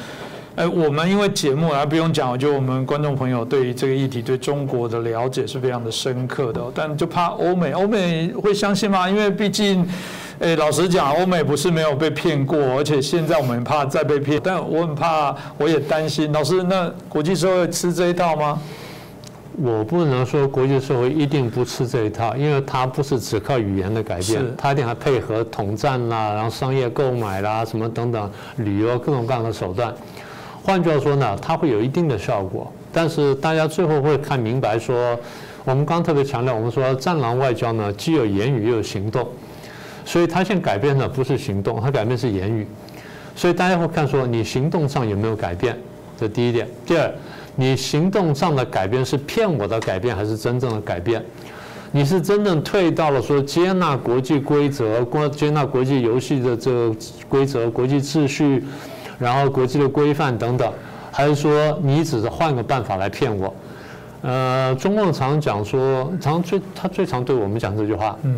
[0.55, 6.61] 哎，我们因为节目啊，不用讲，我觉得我们观众朋友对于这个议题、对中国的了解是非常的深刻的。
[6.75, 9.09] 但就怕欧美，欧美会相信吗？
[9.09, 9.83] 因为毕竟，
[10.39, 14.39] 哎，老实讲，欧美不是没有被骗过，而且现在我们怕再被骗。
[14.43, 16.31] 但我很怕，我也担心。
[16.31, 18.61] 老师，那国际社会吃这一套吗？
[19.57, 29.91] 我不能说国际社会一定不吃这一套，因为它不是只靠语言的改变，它一定还配合统战啦，然后商业购买啦，什么等等，旅游各种各样的手段。
[30.65, 35.19] 换句话说呢，它会有一定的效果，但是大家最后会看明白说，
[35.65, 39.27] 我们刚特别强调，我们说战狼外交呢，既有言语又有行动，
[40.05, 42.65] 所以它现在改变的不是行动，它改变是言语，
[43.35, 45.77] 所以大家会看说你行动上有没有改变，
[46.17, 46.65] 这第一点。
[46.85, 47.13] 第二，
[47.57, 51.21] 你行动上的改变是骗我的改变还是真正的改变？
[51.91, 56.95] 你是真正退到了说接纳国际规则、国接纳国际游戏的这个
[57.27, 58.63] 规则、国际秩序？
[59.23, 60.69] 然后国际的规范等等，
[61.09, 63.53] 还是说你只是换个办法来骗我？
[64.21, 68.17] 呃，中共常讲说，常最他最常对我们讲这句话。
[68.23, 68.37] 嗯，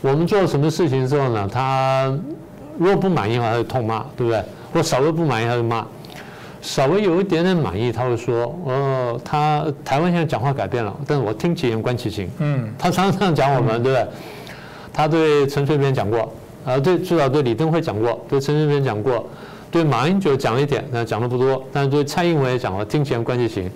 [0.00, 1.48] 我们做了什么事情之后呢？
[1.52, 2.12] 他
[2.78, 4.42] 如果不满意的话，他就痛骂，对不对？
[4.72, 5.86] 或稍微不满意他就骂，
[6.60, 12.28] 稍微有一点点满意他会说，哦，他台湾现在讲话改变了，但是我听其言观其行。
[12.38, 14.06] 嗯，他常常这样讲我们，对不对？
[14.92, 16.32] 他对陈水扁讲过，
[16.64, 19.26] 啊，对至少对李登辉讲过，对陈水扁讲过。
[19.76, 21.62] 对马英九讲一点，那讲的不多。
[21.70, 23.70] 但是对蔡英文也讲了，金钱关系型。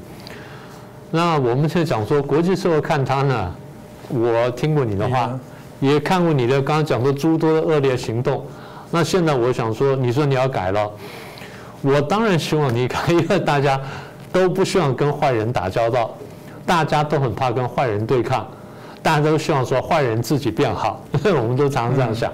[1.10, 3.54] 那我们现在讲说，国际社会看他呢，
[4.08, 5.38] 我听过你的话，
[5.78, 8.42] 也看过你的刚刚讲的诸多的恶劣行动。
[8.90, 10.90] 那现在我想说，你说你要改了，
[11.82, 13.78] 我当然希望你改，因为大家
[14.32, 16.14] 都不希望跟坏人打交道，
[16.64, 18.48] 大家都很怕跟坏人对抗，
[19.02, 22.32] 大家都希望说坏人自己变好， 我们都常常这样想。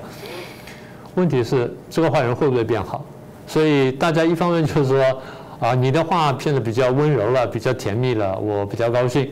[1.16, 3.04] 问题是，这个坏人会不会变好？
[3.46, 5.22] 所以大家一方面就是说，
[5.60, 9.30] 啊，你的话变得比较温柔了，比较甜蜜了，我比较高兴。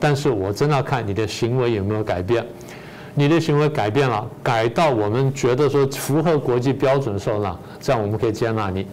[0.00, 2.44] 但是我真的看你的行为有没有改变。
[3.14, 8.86] 你的行为改变了，改到我们觉得说符合国际标准的时候呢，这样我们可以接纳你。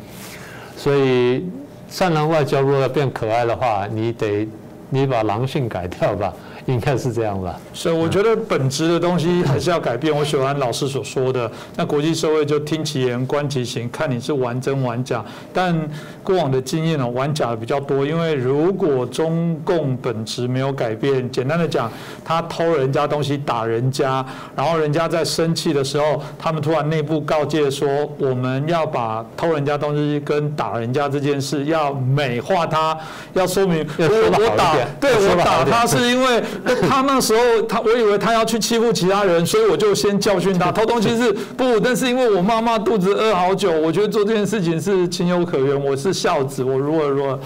[0.77, 1.45] 所以
[1.89, 4.47] 善良外交如果要变可爱的话，你得
[4.89, 6.34] 你把狼性改掉吧。
[6.67, 7.60] 应该是这样吧。
[7.73, 10.15] 所以，我觉得本质的东西还是要改变。
[10.15, 15.23] 我喜欢老师所说的，那国际社会就听其言观其行，看你是玩真玩假。
[15.54, 15.78] 但
[16.23, 18.06] 过往的经验呢，玩假的比较多。
[18.06, 21.91] 因为如果中共本质没有改变，简单的讲，
[22.23, 32.97] 他偷人家东西打人家，然后人家在生气的时候，他们突然内部告诫说，我们要把偷人家东西跟打人家这件事要美化它，
[33.34, 36.41] 要说明我我打对我打他是因为。
[36.89, 40.71] 他那时候，他我以为他要去欺负其他人，所以我就先教训他。
[40.71, 45.79] 偷东西是不，但是因为我妈妈肚子饿好久，我觉得做这件事情是情有可原。
[45.83, 47.39] 我是孝子，我如果如何，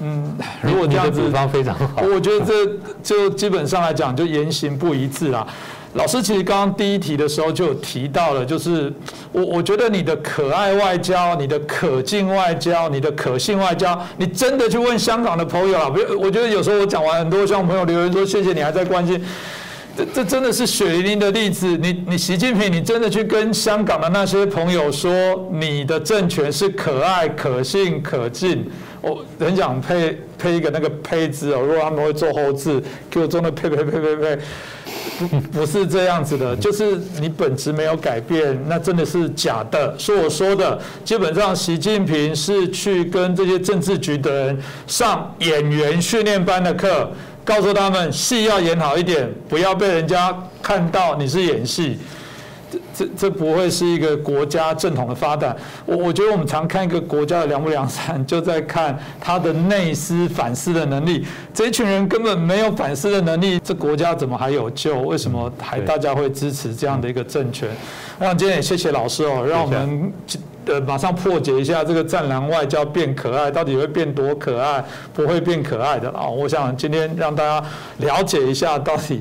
[0.00, 2.02] 嗯，如果这样子，方非常好。
[2.02, 2.52] 我觉得这
[3.02, 5.46] 就基本上来讲，就言行不一致啦。
[5.94, 8.92] 老师其实刚刚第一题的时候就有提到了，就是
[9.32, 19.24] 我我觉得你的可爱外交、你的可敬外交、你的可信外交，你真的去问香港的朋友啊，不，我觉得有时候我讲完，很多香港朋友留言说谢谢你还在关心。
[19.96, 21.68] 这这真的是血淋淋的例子。
[21.76, 28.68] 你你习近平，你真的去跟香港的那些朋友说，你的政权是可爱、可信、可敬。
[29.00, 34.38] 我很想配配一个那个配字哦，如果他们会做后字，给我中的配配配配配，
[35.18, 39.94] 不不是这样子的，就是你本质没有改变，那真的是假的。
[39.98, 47.10] 说我说的，基本上习近平是去跟这些政治局的人上演员训练班的课，
[47.44, 51.98] 告诉他们戏要演好一点，不要被人家看到你是演戏。
[52.96, 55.54] 这这不会是一个国家正统的发展。
[55.84, 61.26] 我我觉得我们常看一个国家的良不良善， 就在看他的内思反思的能力。
[61.52, 65.00] 这一群人根本没有反思的能力，这国家怎么还有救？
[65.00, 67.68] 为什么还大家会支持这样的一个政权？
[68.18, 70.12] 我想今天也谢谢老师哦，让我们
[70.66, 74.84] 呃马上破解一下这个战狼外交变可爱到底会变多可爱？
[75.12, 76.28] 不会变可爱的啊！
[76.28, 77.66] 我想今天让大家
[77.98, 79.20] 了解一下到底。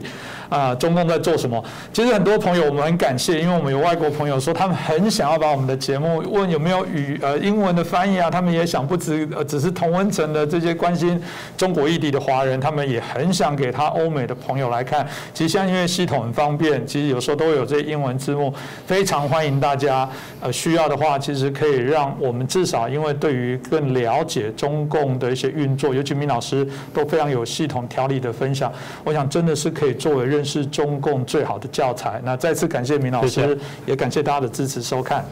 [0.53, 1.63] 啊，中共在做什么？
[1.91, 11.19] 其实很多朋友我们很感谢，因为我们有外国朋友说他们很想要把我们的节目问有没有语呃英文的翻译啊，他们也想不止呃只是同温层的这些关心
[11.57, 15.03] 中国异地的华人，他们也很想给他欧美的朋友来看。
[15.33, 18.53] 其实现在因为系统很方便，其实有时候都会有这些英文字幕，
[18.85, 20.07] 非常欢迎大家
[20.39, 26.63] 呃需要的话，其实可以让我们至少因为对于更了解中共的一些运作，尤其明老师
[26.93, 28.71] 都非常有系统条理的分享，
[29.03, 30.42] 我想真的是可以作为认。
[30.43, 32.21] 是中共最好的教材。
[32.23, 35.23] 那再次感谢明老师，也感谢大家的支持收看。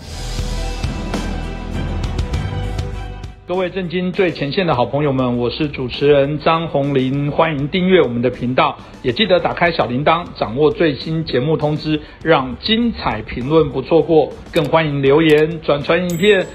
[3.47, 14.31] 各位震惊最前线的好朋友们，我是主持人张宏林，欢迎订阅我们的频道，也记得打开小铃铛，掌握最新节目通知，让精彩评论不错过。
[14.53, 16.47] 更欢迎留言转传影片。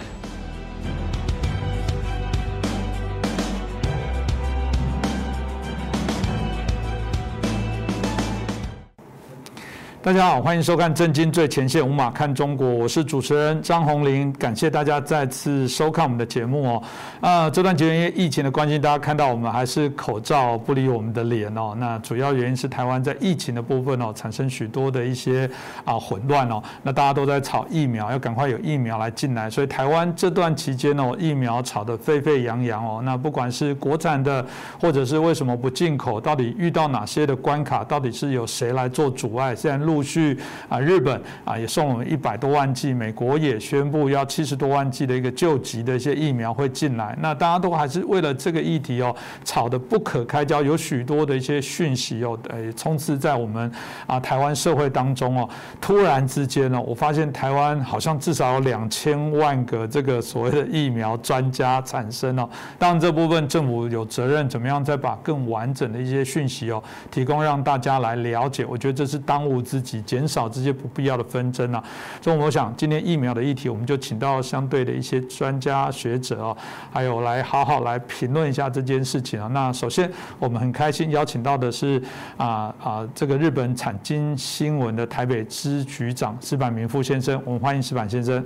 [10.07, 16.83] 大家好，欢迎收看《震惊最前线》，无马看中国，我是主持人张宏林，感谢大家再次收看我们的节目哦。
[17.21, 21.75] 啊，这段节因为疫情的关系，大家看到我们还是口罩不离我们的脸哦。
[21.77, 25.51] 那主要原因是台湾在疫情的部分哦，产生许多的一些
[25.85, 26.63] 啊混乱哦。
[26.85, 33.01] 那大家都在炒疫苗，要赶快有疫苗来进来，所以台湾这段期间哦，疫苗炒得沸沸扬扬哦。
[33.03, 34.47] 那不管是国产的，
[34.81, 39.53] 或者是为什么不进口，到底遇到哪些的关卡，到底是有谁来做阻碍？
[39.53, 47.17] 现在路陆续啊，日本啊也送我们一百多万剂，美国也宣布要七十多万剂的一个救急的一些疫苗会进来。
[47.23, 53.73] 那大家都还是为了这个议题哦，吵得不可开交，有许多的一些讯息哦，呃，充斥在我们
[54.07, 55.49] 啊台湾社会当中哦。
[55.81, 62.47] 突然之间呢，我发现台湾好像至少有两千万个这个所谓的疫苗专家产生哦。
[62.79, 68.67] 当然这部分政府有责任，怎么样再把更完整的一些讯息哦提供让大家来了解？
[68.67, 69.86] 我觉得这是当务之。
[69.87, 71.83] 及减少这些不必要的纷争啊，
[72.21, 76.57] 所以我想今天疫苗的议题，我们就请到相对的一些专家学者啊，
[76.93, 79.49] 还有来好好来评论一下这件事情啊。
[79.53, 82.03] 那首先我们很开心邀请到的是
[82.37, 88.45] 啊啊这个日本产经新闻的台北支局长石板明夫先生，我们欢迎石板先生。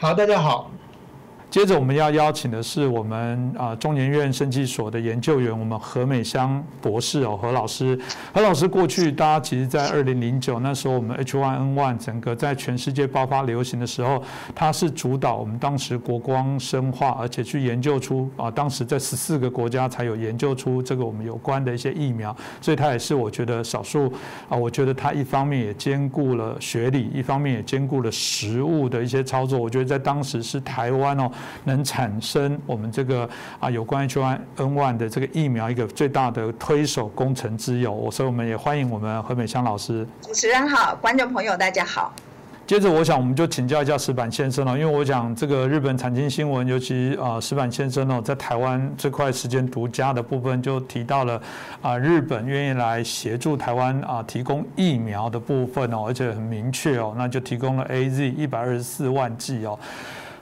[0.00, 0.68] 好，大家好。
[1.52, 8.00] 接着我们要邀请的是我们啊中研院生技所的研究员，我们何美香博士哦，何老师。
[8.32, 14.22] 何老师过去大家其实在二零零九那时候，我们 H1N1 整个在全世界爆发流行的时候，
[14.54, 24.10] 他是主导我们当时国光生化，而且去研究出啊，当时在十四个国家才有研究出这个我们有关的一些疫苗，所以他也是我觉得少数
[24.48, 31.30] 啊，我觉得他一方面也兼顾了学理，一方面也兼顾了实物的一些操作，我觉得在当时是台湾哦。
[31.64, 33.28] 能产生我们这个
[33.58, 40.06] 啊有关 H1N1 的这个疫苗一个最大的推手工程之友，所以我们也欢迎我们何美香老师。
[40.20, 42.12] 主持人好，观众朋友大家好。
[42.64, 51.42] 接着我想我们就请教一下石板先生了，因为我讲这个日本产经新闻，尤其啊石板先生哦，在台湾这块时间独家的部分就提到了
[51.82, 59.76] 啊日本愿意来协助台湾啊提供疫苗的部分哦，而且很明确哦，那就提供了 A Z 一百二十四万剂哦。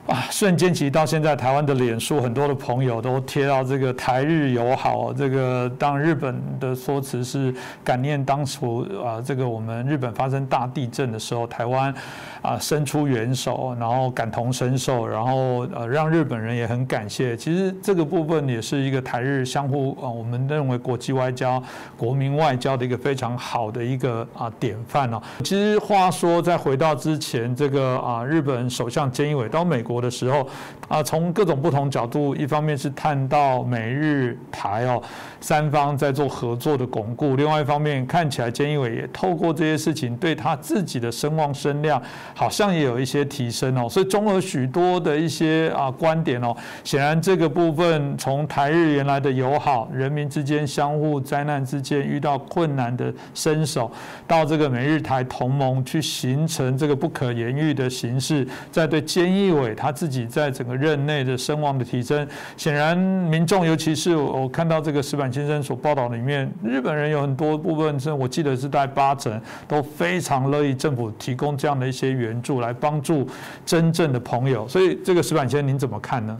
[0.07, 5.13] 啊，瞬间其实到现在，台湾的脸书很多的朋友都贴到这个台日友好。
[5.13, 7.53] 这个当日本的说辞是
[7.83, 11.93] 感念当初啊，这个我们日本发生大地震的时候，台湾
[12.41, 17.37] 啊伸出援手，然后感同身受，然后呃让日本人也很感谢。
[17.37, 21.61] 其实这个部分也是一个台日相互啊，我们认为国际外交、
[21.95, 25.21] 国民外交的一个非常好的一个啊典范哦。
[25.43, 30.47] 其实话说，再回到之前这个啊日本首相菅义伟到美国的时候
[30.87, 35.01] 啊，从各种不同角度，一方面是探到美日台哦
[35.39, 42.01] 三方在做合作的巩固，另外一方面看起来菅义伟也透过这些事情对他自己的声望声量
[42.33, 43.87] 好像也有一些提升哦。
[43.89, 53.91] 所以综合许多的一些啊观点哦，显然这个部分从台日原来的友好，人民之间相互灾难之间遇到困难的伸手，
[54.27, 62.27] 到这个美日台同盟去形成这个不可言喻的形式，在对菅义伟他自己在整个任内的声望的提升，
[62.57, 73.27] 显然民众尤其是我看到这个石板先生所报道里面，日本人有很多部分是我记得是在八成都非常乐意政府提供这样的一些援助来帮助
[73.65, 76.37] 真正的朋友，所以这个石板先生您怎么看呢？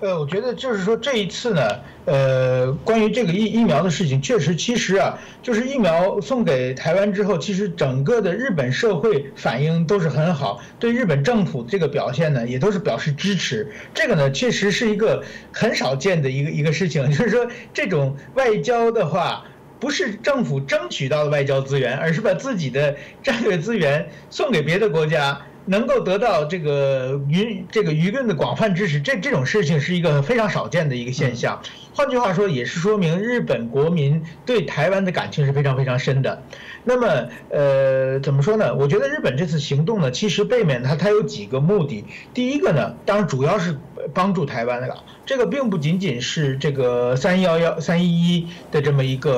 [0.00, 1.60] 呃，我觉得就是说这一次呢，
[2.04, 13.66] 呃，关于这个疫疫苗的事情，确实，其实啊，就是疫苗送给台湾之后，其实整个的日本社会反应都是很好，对日本政府这个表现呢，也都是表示支持。
[13.92, 15.20] 这个呢，确实是一个
[15.52, 19.44] 很少见的一个一个事情， 就是说这种外交的话，
[19.80, 25.40] 不是政府争取到的外交资源，而是把自己的战略资源送给别的国家。
[25.68, 31.60] 能够得到这个舆这个舆论的广泛支持，这这种事情是一个非常少见的一个现象。
[31.94, 36.42] 换句话说，也是说明日本国民对台湾的感情是非常非常深的。
[36.84, 38.74] 那么，呃，怎么说呢？
[38.74, 42.04] 我觉得日本这次行动呢，其实背面它它有几个目的。
[42.32, 43.76] 第一个呢，当然主要是
[44.14, 45.04] 帮助台湾了。
[45.26, 49.32] 这个并不仅仅是这个三幺幺三一一的这么一个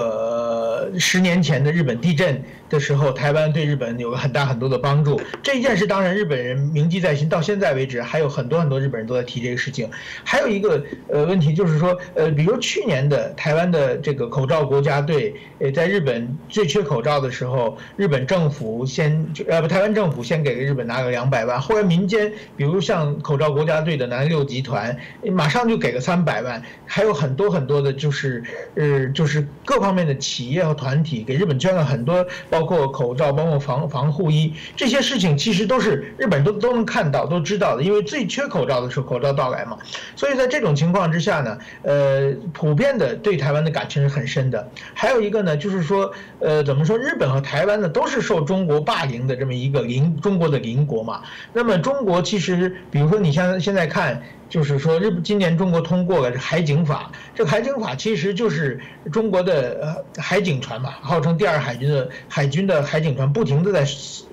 [0.98, 5.20] 十年前的日本地震的时候，台湾对日本有了很大很多的帮助。
[5.42, 9.90] 这一件事当然日本人铭记在心，到现在为止还有很多很多日本人都在提这个事情。
[10.22, 24.96] 还有一个呃问题就是说，呃，比如去年的台湾的这个口罩国家队，呃，在日本最缺口罩的时候，日本政府先就呃不，台湾政府先给日本拿个两百万，后来民间比如像口罩国家队的南六集团，
[25.32, 25.80] 马上就。
[25.80, 37.82] 给个三百万，还有很多很多的，就是呃，就是各方面的企业和团体给日本捐了很多，包括口罩，包括防防护衣这些事情，其实都是日本都都能看到、都知道的。
[37.82, 39.76] 因为最缺口罩的时候，口罩到来嘛，
[40.14, 44.70] 所以在这种情况之下呢，呃，普遍的对台湾的感情是很深的。
[44.94, 51.22] 还有一个呢，就是说，呃，怎么说，日本和台湾呢都是受中国霸凌的这么一个邻中国的邻国嘛。
[51.52, 54.22] 那么中国其实，比如说你像现在看。
[54.50, 58.80] 就是说，日今年中国通过了海警法，这海警法其实就是
[59.12, 63.86] 中国的呃海警船嘛，号称第二海军的海军的海警船，不停的在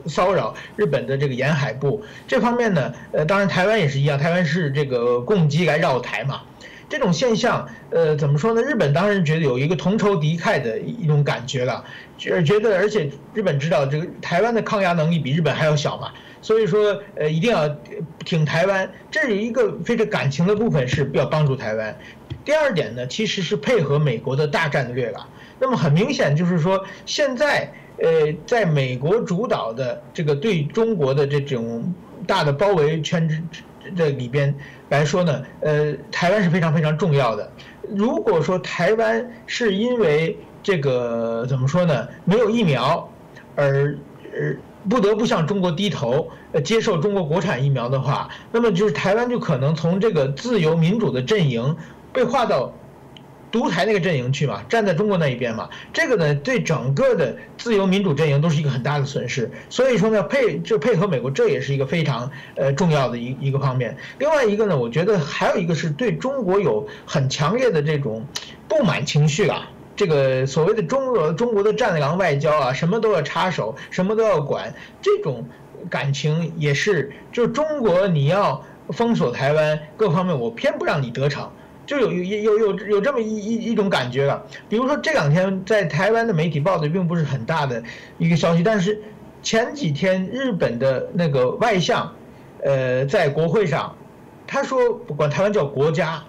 [0.07, 2.03] 骚扰日本的这个沿海部。
[2.27, 6.41] 这方面呢，呃，当然台湾也是一样，台湾是这个共机来绕台嘛。
[6.89, 8.61] 这种现象，呃，怎么说呢？
[8.63, 11.83] 日本当然觉得有一个同仇敌忾的一种感觉了，
[12.17, 16.09] 觉觉得，而且日本知道这个台湾的抗压能力比日本还要小嘛。
[16.41, 17.67] 所以说，呃，一定要
[18.25, 21.97] 挺台湾，这是一个非常感情的部分，是要帮助台湾。
[22.45, 25.27] 第二点呢，其实是配合美国的大战略了。
[25.59, 31.93] 那么很明显就是说，现在，呃，在美国主导的这个对中国的这种
[32.25, 33.41] 大的包围圈之
[33.95, 34.53] 这里边
[34.89, 37.51] 来说呢，呃，台湾是非常非常重要的。
[37.89, 43.11] 如果说台湾是因为这个怎么说呢，没有疫苗
[43.55, 43.97] 而
[44.33, 44.57] 而。
[44.89, 51.75] 不得不向中国低头，呃，接受中国国产疫苗的话，那么就是台湾就可能从这个自由民主的阵营
[52.13, 52.71] 被划到
[53.49, 55.69] 独裁那个阵营去嘛，站在中国那一边嘛。
[55.93, 59.49] 这个呢，对整个的自由民主阵营都是一个很大的损失。
[59.69, 63.95] 所以说呢，配就配合美国，这也是一个非常呃重要的一一个方面。
[64.19, 68.25] 另外一个呢，我觉得还有一个是对中国有很强烈的这种
[68.67, 69.69] 不满情绪啊。
[69.97, 75.43] 这个所谓的中国中国的战狼外交啊，什么都要插手，什么都要管，这种
[75.89, 81.51] 感情也是，就是中国你要封锁台湾各方面，我偏不让你得逞，
[81.87, 84.45] 就有有有有有这么一一一种感觉了。
[84.69, 87.81] 比如说这两天在台湾的媒体报的并不是很大的
[88.19, 89.01] 一个消息，但是
[89.41, 92.13] 前几天日本的那个外相，
[92.61, 93.95] 呃，在国会上，
[94.45, 96.23] 他说不管台湾叫国家。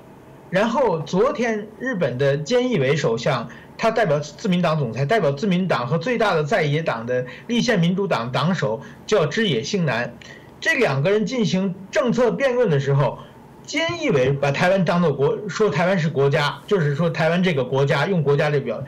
[0.51, 10.15] 然后昨天日本的菅义伟首相，他代表自民党总裁，代表自民党和最大的在野党的立宪民主党党首叫枝野幸男，
[10.59, 13.19] 这两个人进行政策辩论的时候，
[13.67, 18.83] 菅义伟把台湾当做国，说台湾是国家，就是说台湾这个国家用国家这表。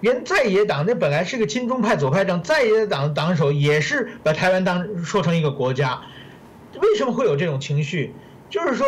[0.00, 6.02] 连在野党那本来是个亲中派左派党，在野党党首也是把台湾当说成一个国家，
[6.82, 8.12] 为什么会有这种情绪？
[8.50, 8.86] 就是说，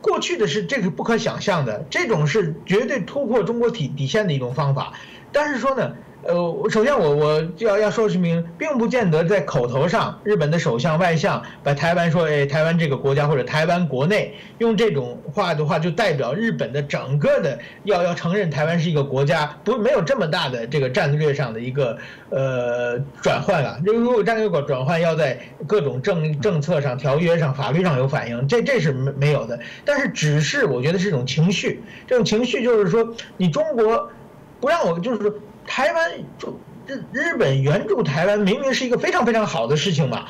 [0.00, 4.92] 过去的是这个不可想象的，这种是绝对突破中国体底线的一种方法。
[5.32, 5.96] 但是说呢？
[6.28, 21.96] 呃，首先我我要要说明，并不见得在口头上，日本的首相、外相把台湾说，哎，台湾这个国家或者台湾国内用这种话的话，就代表日本的整个的要要承认台湾是一个国家，不没有这么大的这个战略上的一个
[22.30, 23.78] 呃转换了。
[23.84, 29.58] 如果战略转换要在各种政政策上、条约上、法律上有反应，这这是没没有的。
[29.84, 34.10] 但是只是我觉得是一种情绪，这种情绪就是说，你中国
[34.60, 35.32] 不让我就是说。
[35.66, 40.26] 台湾就日日本援助台湾，明明是一个非常非常好的事情嘛，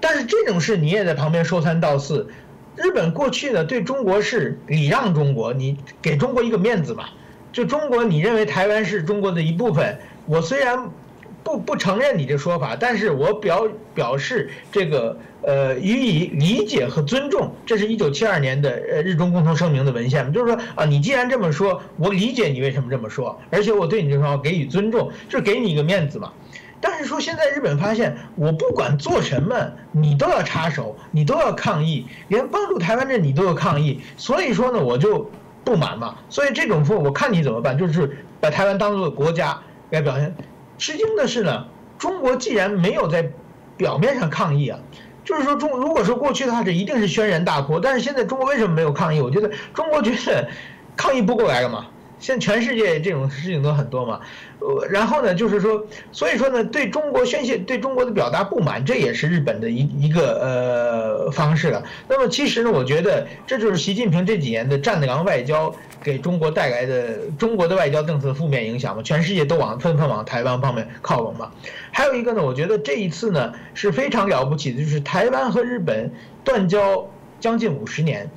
[0.00, 2.28] 但是这种事你也在旁边说三道四。
[2.76, 7.04] 日本过去呢对中国是礼让中国，你给中国一个面子嘛。
[7.52, 10.90] 就中国你认为台湾是中国的一部分，我虽然。
[11.44, 26.32] 不不承认你这说法，但是我表表示这个呃予以理解和尊重，这是一九七二年的呃日中共同声明的文献就是说啊，你既然这么说，我理解你为什么这么说，而且我对你这话给予尊重，就是给你一个面子嘛。
[26.80, 29.54] 但是说现在日本发现，我不管做什么，
[29.92, 35.30] 你都要插手，你都要抗议，连帮助台湾这你都要抗议，所以说呢，我就
[35.64, 36.16] 不满嘛。
[36.28, 40.34] 所以这种说，我看你怎么办，就是把台湾当做国家来表现。
[40.76, 41.66] 吃惊的是呢，
[41.98, 43.30] 中国既然没有在
[43.76, 44.80] 表面上抗议啊，
[45.24, 47.78] 就是说中如果说过去的话，这一定是轩然大波。
[47.78, 49.20] 但是现在中国为什么没有抗议？
[49.20, 50.48] 我觉得中国觉得
[50.96, 51.86] 抗议不过来了嘛。
[52.22, 54.20] 现在全世界这种事情都很多嘛，
[54.60, 61.82] 呃，然后呢，就是说，所以说呢，对中国宣泄、对中国的表达不满，这也是日本的一一个呃方式了。
[62.08, 71.50] 那么其实呢，我觉得这就是习近平这几年的战狼外交给中国带来的中国的外交政策负面影响嘛，全世界都往纷纷往台湾方面靠拢嘛。
[71.90, 76.12] 还有一个呢，我觉得这一次呢是非常了不起的，就是台湾和日本
[76.44, 77.10] 断交
[77.40, 78.30] 将近五十年。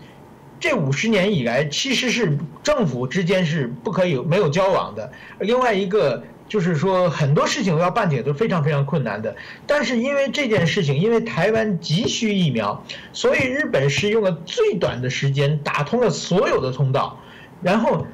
[0.67, 5.11] 这五十年以来，其实是政府之间是不可以没有交往的。
[5.39, 9.35] 另外一个就是说，很多事情要办起来都非常非常困难的。
[9.67, 17.19] 但是因为这件事情，因为台湾急需疫苗，所以日本是用了最短的时间打通了所有的通道。
[17.61, 18.07] 然后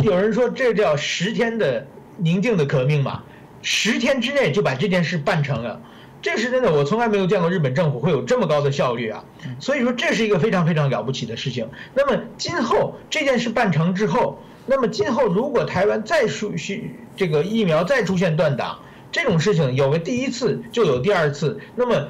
[0.00, 1.86] 有人说这叫十天的
[2.18, 3.22] 宁静的革命嘛？
[3.62, 5.80] 十天之内就把这件事办成了。
[6.24, 9.22] 这是真的，我从来没有见过日本政府会有这么高的效率啊！
[9.60, 11.68] 所以说这是一个非常非常了不起的事情。
[11.92, 18.78] 那么今后这件事办成之后，那么今后如果台湾再出需这个疫苗再出现断档，
[19.12, 22.08] 这种事情有个第一次就有第二次，那么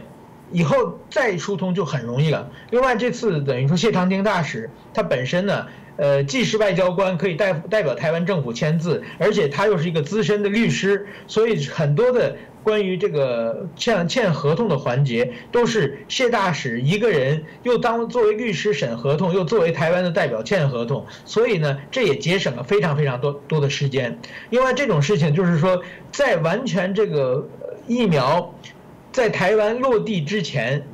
[0.53, 2.49] 以后再疏通就很容易了。
[2.71, 12.37] 另外这次等于说谢长廷大使他本身呢，呃，既是外交官，可以代代表台湾政府签字，而且他又是一个资深的律师，所以很多的。
[12.65, 24.19] 关于这个欠欠合同的环节，都是谢大使一个人又当作为律师审合同，又作为台湾的代表签合同，所以呢，这也节省了非常非常多多的时间。
[24.51, 27.47] 另外，这种事情就是说，在完全这个
[27.87, 28.55] 疫苗
[29.13, 30.85] 在台湾落地之前。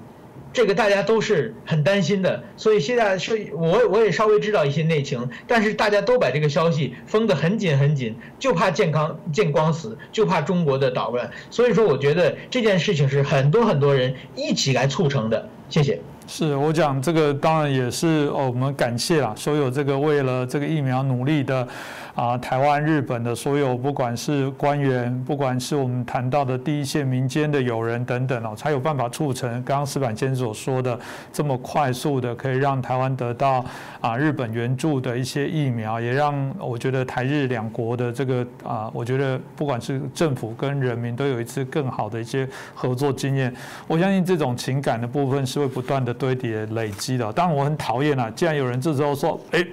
[0.53, 15.49] 这个大家都是很担心的，所以现在是我我也稍微知道一些内情，但是大家都把这个消息封得很紧很紧，就怕健康见光死，就怕中国的捣乱，所以说我觉得这件事情是很多很多人一起来促成的。
[15.69, 16.01] 谢谢。
[16.27, 21.67] 是我讲这个，当然也是哦我们感谢啦，所有这个为了这个疫苗努力的。
[22.15, 30.99] 啊，台湾、日本的所有，不管是官员，不管是我们谈到的第一线民间的友人等等哦，才有办法促成刚刚石板先生所说的
[31.33, 33.65] 这么快速的，可以让台湾得到
[34.01, 43.55] 啊日本援助的一些疫苗，也让我觉得台日两国的这个啊，我觉得不管是政府跟人民都有一次更好的一些合作经验。
[43.87, 47.33] 我相信这种情感的部分是会不断的堆叠累积的。
[47.33, 49.65] 当然我很讨厌啊，既然有人这时候说，哎。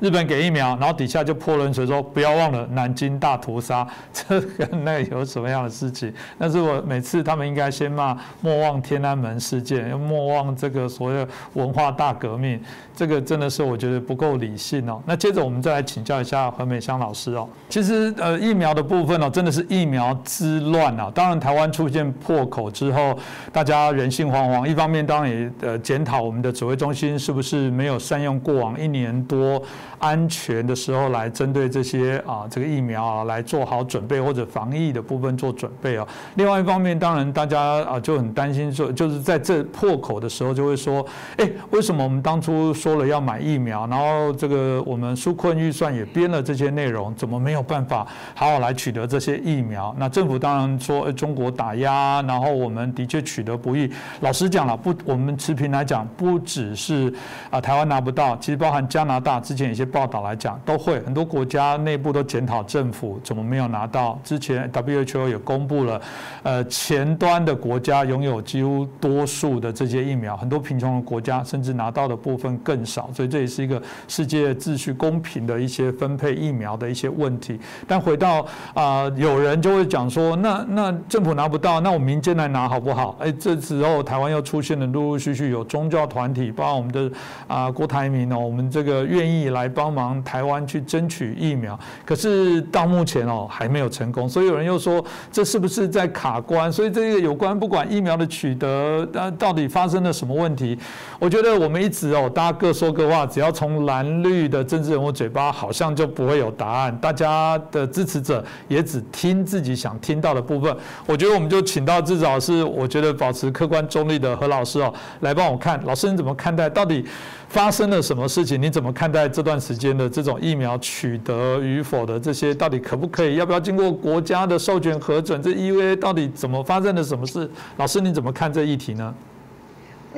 [0.00, 6.12] 日本给疫苗，然后底下就泼冷水说不要忘了南京大屠杀， 这跟那有什么样的事情？
[6.38, 12.60] 但是我每次他们应该先骂莫忘天安门事件，要莫忘这个所谓文化大革命，
[12.94, 15.02] 这个真的是我觉得不够理性哦。
[15.06, 17.48] 那接着我们再来请教一下何美香老师哦。
[17.68, 21.10] 其实呃疫苗的部分哦，真的是疫苗之乱啊。
[21.14, 23.18] 当然台湾出现破口之后，
[23.52, 24.66] 大家人心惶惶。
[24.66, 29.62] 一方面当然也呃检讨我们的指挥中心是不是没有善用过往一年多。
[29.98, 36.06] 安全的时候来针对这些啊这个疫苗啊来做好准备或者防疫的部分做准备哦。
[36.34, 41.04] 另外一方面，当然大家啊就很担心说，就是在这破口的时候就会说，
[41.38, 49.94] 哎，为什么我们当初说了要买疫苗，然后这个我们纾困预算也编了这些内容，怎么没有办法好好来取得这些疫苗？
[49.98, 53.90] 那政府当然说，中国打压，然后我们的确取得不易。
[54.20, 57.12] 老实讲了，不，我们持平来讲，不只是
[57.50, 64.20] 啊台湾拿不到，其实包含加拿大之前有些报道来讲，都会很多国家内部都检讨政府怎么没有拿到。
[64.22, 66.00] 之前 WHO 也公布了，
[66.42, 77.58] 呃前端的国家拥有几乎多数的这些疫苗，很多贫穷的国家甚至拿到的部分更少，所以这也是一个世界秩序公平的一些分配疫苗的一些问题。
[77.86, 83.16] 但回到啊，有人就会讲说，那那政府拿不到，那我民间来拿好不好？
[83.20, 87.10] 哎，这时候台湾又出现了陆陆续续有宗教团体，包括我们的
[87.46, 96.72] 啊郭台铭哦，我们这个愿意来帮忙台湾去争取疫苗，可是到目前哦还没有成功，所以有人又说这是不是在卡关？
[96.72, 100.78] 所以这个有关不管疫苗的取得，那到底发生了什么问题？
[101.18, 106.96] 我觉得我们一直哦，大家各说各话，只要从蓝绿的政治人物嘴巴，好像就不会有答案。
[106.98, 110.74] 大家的支持者也只听自己想听到的部分。
[111.04, 115.78] 我觉得我们就请到至少是我觉得保持客观中立的何老师哦，来帮我看。
[115.84, 116.70] 老师你怎么看待？
[116.70, 117.04] 到底
[117.48, 118.60] 发生了什么事情？
[118.60, 122.54] 你怎么看待这段时间的这种疫苗取得与否的这些？
[122.54, 123.36] 到底可不可以？
[123.36, 125.40] 要不要经过国家的授权核准？
[125.42, 127.48] 这 EUA 到底怎么发生了什么事？
[127.76, 129.14] 老师你怎么看这议题呢？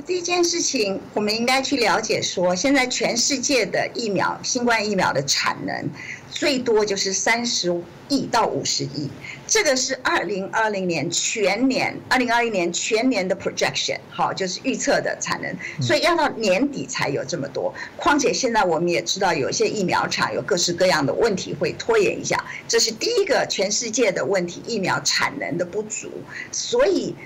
[0.07, 5.91] 第一件事情，我们应该去了解说，现在全世界的疫苗，新冠疫苗的产能
[6.31, 7.75] 最多就是三十
[8.09, 9.11] 亿到五十亿，
[9.47, 17.75] 这个是二零二零年全年，二零二一年全年的 projection，好，就是预测的产能，所以要到年底才有这么多。
[17.97, 26.09] 况且现在我们也知道，有一些疫苗厂有各式各样的问题会拖延一下，这是第一个全世界的问题，疫苗产能的不足，
[26.53, 27.17] 所以。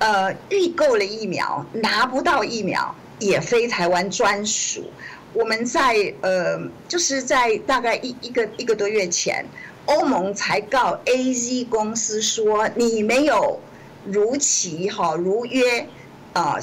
[0.00, 4.90] 呃，预购了疫苗拿不到疫苗，也非台湾专属。
[5.34, 9.44] 我们在呃，就是在大概一一个一个多月前，
[9.84, 13.60] 欧盟才告 A Z 公司说你没有
[14.06, 15.86] 如期哈如约
[16.32, 16.58] 啊，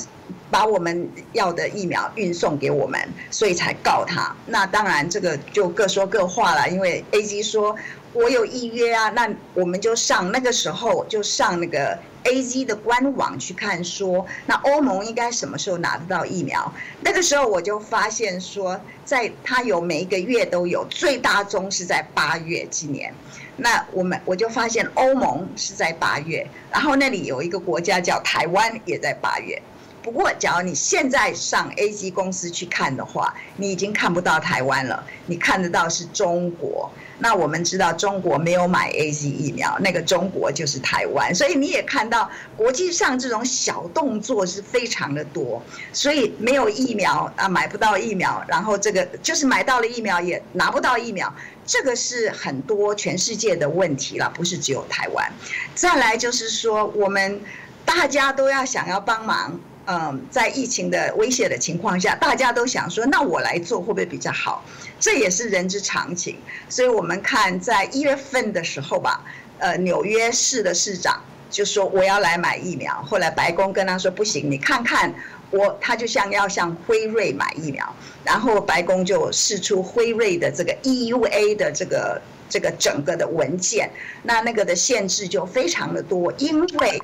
[0.50, 4.36] 把我们要的疫苗运送给我们，所以才告他。
[4.48, 7.76] 那当然这个就各说各话了，因为 A Z 说
[8.14, 11.96] 我有预约啊，那我们就上那个时候就上那个。
[12.30, 16.72] A Z 的官网去看，说那欧盟应该什么时候拿得到疫苗？
[17.02, 23.14] 那个时候我就发现说，在它有每一个月都有，最大宗是在八月今年。
[23.56, 29.60] 那我们我就发现欧盟是在八月，然后那里有一个国家叫台湾也在八月。
[30.08, 36.90] 不过，假如你现在上 A C 公司去看的话，你已经看不到台湾了，你看得到是中国。
[37.20, 45.62] 那我们知道中国没有买 A Z 疫苗，那个中国就是台湾，所以你也看到国际上这种小动作是非常的多。
[45.92, 51.32] 所以没有疫苗啊，买不到疫苗，然后这个就是买到了疫苗也拿不到疫苗，
[51.66, 55.30] 这个是很多全世界的问题了，不是只有台湾。
[55.76, 57.42] 再来就是说，我们
[57.84, 59.60] 大家都要想要帮忙。
[59.90, 64.62] 嗯，在疫情的威胁的情况下，大家都想说，那我来做会不会比较好？
[65.00, 66.36] 这也是人之常情。
[66.68, 69.24] 所以我们看在一月份的时候吧，
[69.60, 75.14] 呃，纽约市的市长就说我要来买疫苗，后来白宫跟他说不行，你看看
[75.52, 83.90] 我，他就像要向辉瑞买疫苗，然后白宫就释出辉瑞的这个 EUA 的这个这个整个的文件，
[84.24, 87.02] 那那个的限制就非常的多，因为。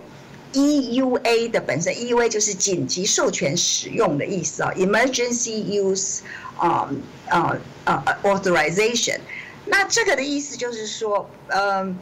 [0.53, 6.19] EUA 的本身，EUA 就是紧急授权使用的意思啊，Emergency Use，
[6.57, 6.89] 啊
[7.27, 9.19] 啊啊 Authorization。
[9.65, 11.97] 那这个的意思就是说，嗯，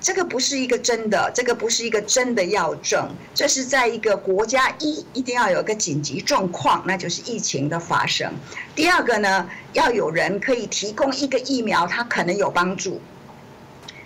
[0.00, 8.32] 这个不是一个真的，这个不是一个真的药证，这是在一个国家一一定要有一个紧急状况，那就是疫情的发生。
[8.74, 13.00] 第二个呢，要有人可以提供一个疫苗，它可能有帮助。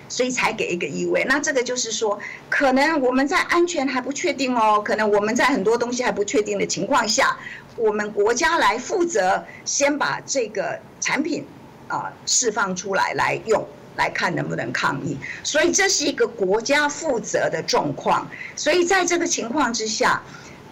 [0.08, 7.36] 所以才给一个意味，那这个就是说，可能我们在安全还不确定哦，可能我们在很多东西还不确定的情况下，
[7.76, 11.44] 我们国家来负责，先把这个产品
[11.88, 15.16] 啊释放出来来用，来看能不能抗疫。
[15.42, 18.30] 所以这是一个国家负责的状况。
[18.54, 20.22] 所以在这个情况之下，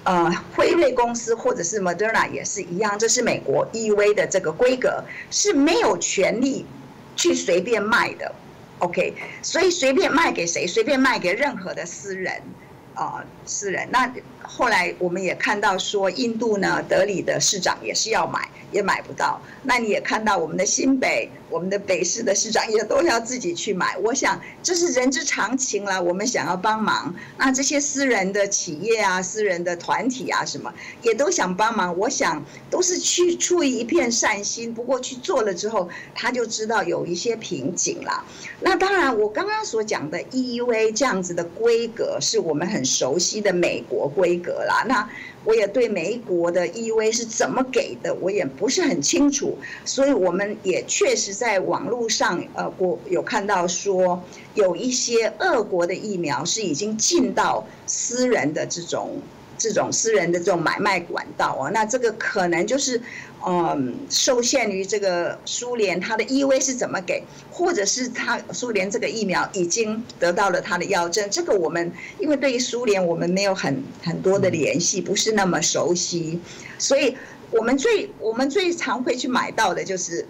[0.05, 6.64] 呃，辉瑞公司或者是 Moderna 也是一样，这是美国 E V 的这个规格是没有权利
[7.16, 8.32] 去随便卖的。
[8.81, 12.43] OK，所以随便卖给谁，随便卖给任何的私人，
[12.95, 13.89] 啊私人。
[13.91, 14.12] 那
[14.47, 19.40] 后来我们也看到说，印度呢，德里的市长也是要买，也买不到。
[19.62, 23.97] 那你也看到我们的新北、我们的北市的市长也都要自己去买。
[23.99, 26.03] 我想这是人之常情了。
[26.03, 30.72] 我们想要帮忙，那这些私人的企业啊、私人的团体啊，什么
[31.03, 31.97] 也都想帮忙。
[31.99, 38.24] 我想都是去出于一片善心，不过去做了之后，他就知道有一些瓶颈了。
[38.61, 44.85] 那当然，我刚刚所讲的 EUA 这样子的规格，是我们很熟悉的美国规格啦。
[44.87, 45.09] 那
[45.45, 54.22] 我也对美国的 EUA 是怎么给的，我也不是很清楚，所以我们也确实在网络上，呃，我有看到说
[54.55, 59.20] 有一些俄国的疫苗是已经进到私人的这种
[59.70, 63.00] 这种私人的这种买卖管道啊，那这个可能就是。
[63.46, 76.40] 嗯，受限于这个苏联，它的 EV 是怎么给，或者是它苏联这个疫苗已经得到了它的药证，这个我们因为对于苏联我们没有很很多的联系，不是那么熟悉，
[76.78, 77.14] 所以
[77.50, 80.26] 我们最我们最常会去买到的就是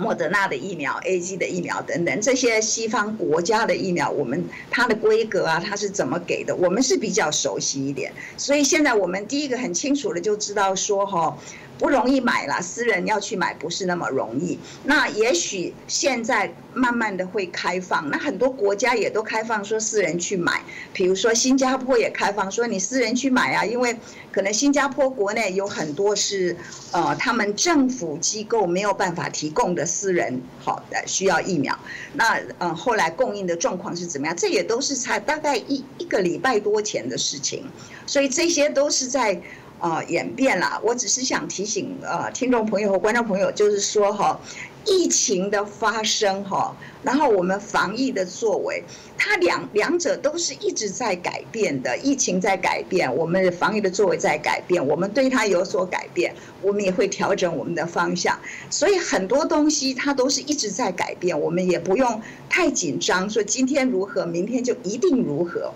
[0.00, 11.36] 莫德纳的疫苗、A G 的疫苗等等这些西方国家的疫苗，我们它的规格啊，它是怎么给的，我们是比较熟悉一点，所以现在我们第一个很清楚的就知道说哈。
[11.80, 14.58] 不容易买了，私人要去买不是那么容易。
[14.84, 20.62] 那也许现在慢慢的会开放，那很多国家也都开放说私人去买，
[20.92, 23.96] 比如说新加坡也开放说你私人去买啊，因为
[24.30, 26.54] 可能新加坡国内有很多是
[26.92, 31.76] 呃他们政府机构没有办法提供的私人好的需要疫苗。
[32.12, 34.36] 那嗯后来供应的状况是怎么样？
[34.36, 37.64] 这也都是才大概一一个礼拜多前的事情，
[38.04, 39.40] 所以这些都是在。
[39.80, 40.80] 啊，演变了。
[40.84, 44.38] 我只是想提醒呃听众朋友和观众朋友，就是说哈，
[44.84, 48.84] 疫情的发生哈，然后我们防疫的作为，
[49.16, 51.96] 它两两者都是一直在改变的。
[51.98, 58.38] 疫情在改变，我们防疫的作为在改变，我们对它有所改变，我们也会调整我们的方向。
[58.68, 65.72] 所以很多东西它都是一直在改变，我们也不用太紧张，说今天如何，明天就一定如何。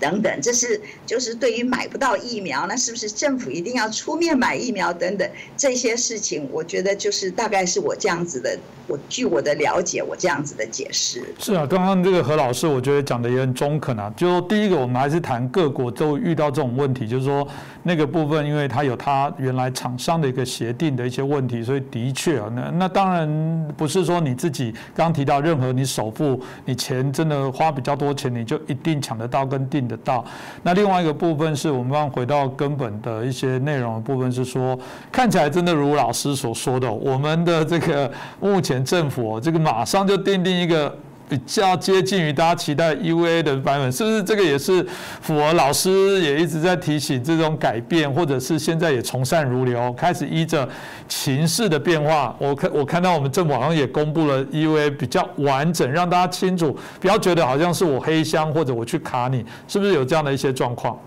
[0.00, 4.92] 等等，这是就是对于买不到疫苗，那是不是政府一定要出面买疫苗？
[4.92, 8.58] 等等这些事情，我觉得就是大概是我这样子的。
[8.88, 11.64] 我据我的了解，我这样子的解释是啊。
[11.64, 14.12] 刚刚这个何老师，我觉得讲的也很中肯啊。
[14.16, 17.46] 就第一个，我们还是谈各国都遇到这种问题，就是说
[17.84, 30.24] 那个部分，因为它有它原来厂商的一个协定的一些问题，所以的确啊，那那当然不是说你自己刚提到任何你首付你钱真的花比较多钱，你就一定抢得到跟订得到。
[30.62, 34.76] 那另外一个部分是我们刚回到根本的一些内容的部分，是说
[35.12, 38.10] 看起来真的如老师所说的，我们的这个
[38.40, 38.80] 目前。
[38.90, 40.92] 政府这个马上就奠定一个
[41.30, 44.20] 比较接近于大家期待 EVA 的版本，是不是？
[44.20, 44.84] 这个也是
[45.22, 50.68] 符合老师也一直在提醒这种改变，或者是现在也从善如流，开始依着
[51.08, 52.34] 情势的变化。
[52.40, 60.98] 我看我看到我们政府好像也公布了 EVA 比较完整，让大家清楚，不要觉得好像是我黑箱或者我去卡你，是不是有这样的一些状况？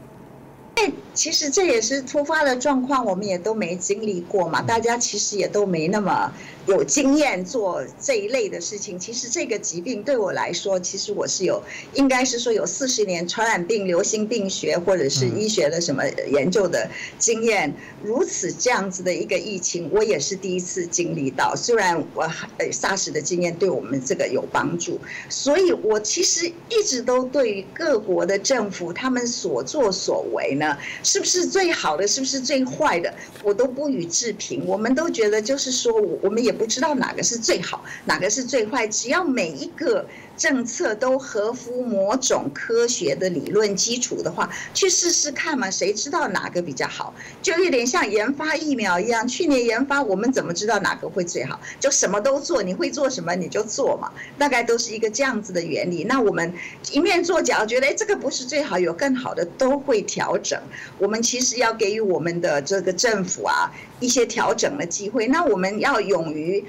[1.14, 6.32] 其实这也是突发的状况，我们也都没经历过嘛，大家其实也都没那么。
[6.66, 11.62] 有经验做这一类的事情，其实这个疾病对我来说，其实我是有，
[11.94, 16.90] 应该是说有四十年传染病、流行病学或者是医学的什么研究的
[17.20, 17.74] 经验。
[18.02, 21.54] 如此这样子的一个疫情，我也是第一次经历到。
[21.54, 22.24] 虽然我
[22.58, 24.98] 呃 SARS 的经验对我们这个有帮助，
[25.30, 34.64] 所以我其实一直都对于各国的政府他们所作所为呢，是不是最好的，是不是最坏的，我都不予置评。
[34.66, 36.53] 我们都觉得就是说，我我们也。
[36.54, 38.88] 不知道哪个是最好，哪个是最坏。
[38.88, 45.70] 只要每一个政策都合乎某种科学的理论基础的话，去试试看嘛。
[45.70, 47.14] 谁知道哪个比较好？
[47.42, 49.28] 就有点像研发疫苗一样。
[49.28, 51.60] 去年研发，我们怎么知道哪个会最好？
[51.80, 54.12] 就什么都做，你会做什么你就做嘛。
[54.38, 56.04] 大概都是一个这样子的原理。
[56.04, 56.54] 那我们
[56.92, 60.60] 一面做脚，觉得哎这个不是最好，有更好的都会调整。
[60.98, 63.72] 我们其实要给予我们的这个政府啊。
[64.00, 66.62] 一些调整的机会，那我们要勇于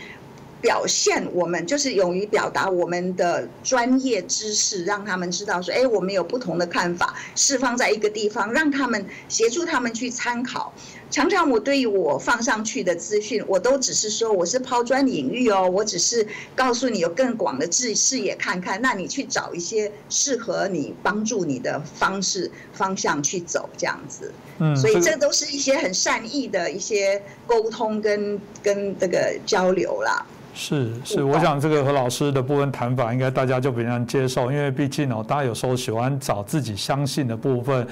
[0.65, 10.73] 表现，我们就是勇于表达我们的专业知识，让他们知道说，哎，我们有不同的看法，释放在一个地方，让他们协助他们去参考。
[11.11, 24.33] 常常我对于我放上去的资讯，我都只是说我是抛砖引玉哦，我只是告诉你有更广的视视野看看，那你去找一些适合你帮助你的方式方向去走这样子。
[24.59, 30.25] 嗯，所以这都是一些很善意的一些沟通跟跟这个交流啦。
[30.55, 37.87] 是是，我想这个何老师的部分谈法，应该大家就比较能接受，因为毕竟哦，大家有时候喜欢找自己相信的部分。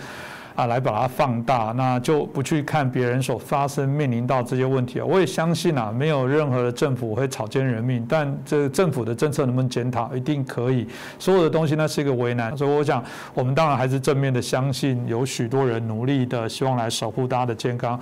[0.55, 10.87] 啊，来把它放大，那就不去看别人所发生面临到这些问题我也相信啊，没有任何的政府会草菅人命，但这政府的政策能不能检讨，一定可以。
[11.19, 13.03] 所有的东西呢是一个为难，所以我想，
[13.33, 17.99] 我们当然还是正面的相信，有许多人努力的希望来守护大家的健康。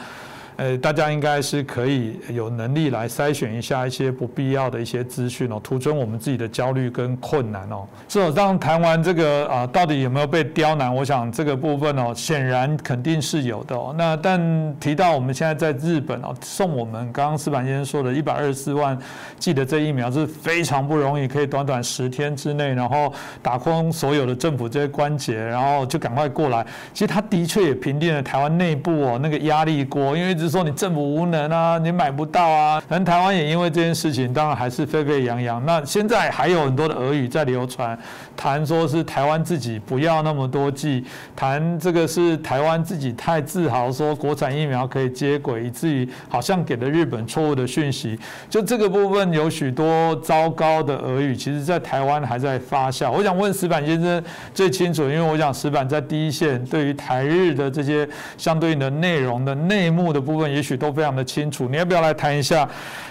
[0.60, 7.88] 呃，大家应该是可以有能力来筛选一下一些不必要的一些资讯哦，图存我们自己的焦虑跟困难哦。
[8.06, 10.94] 这当谈完这个啊，到底有没有被刁难？
[10.94, 13.94] 我想这个部分哦，显然肯定是有的哦。
[13.96, 18.98] 那但提到我们现在在日本哦，送我们刚刚司板先生说的一百二十四万
[19.38, 26.66] 剂的这疫苗是非常不容易，可以短短十天之内，然后打空所有的政府这些关节，然后就赶快过来。
[26.92, 30.49] 其实他的确也平定了台湾内部哦那个压力锅，因为直。
[30.50, 32.82] 说你政府无能啊，你买不到啊。
[32.88, 35.64] 可能台湾也因为这件事情，当然还是沸沸扬扬。
[35.64, 37.96] 那现在还有很多的俄语在流传，
[38.36, 41.04] 谈说是台湾自己不要那么多剂，
[41.36, 48.18] 谈这个是台湾自己太自豪，说国产疫苗可以接轨，以至于好像给了日本错误的讯息。
[48.48, 53.10] 就这个部分有许多糟糕的俄语，其实在台湾还在发酵。
[53.10, 54.22] 我想问石板先生
[54.52, 60.50] 最清楚，因为我想石板在第一线，对于台日的这些相对应的内容的内幕的部分。
[60.50, 62.68] 也许都非常的清楚，你要不要来谈一下，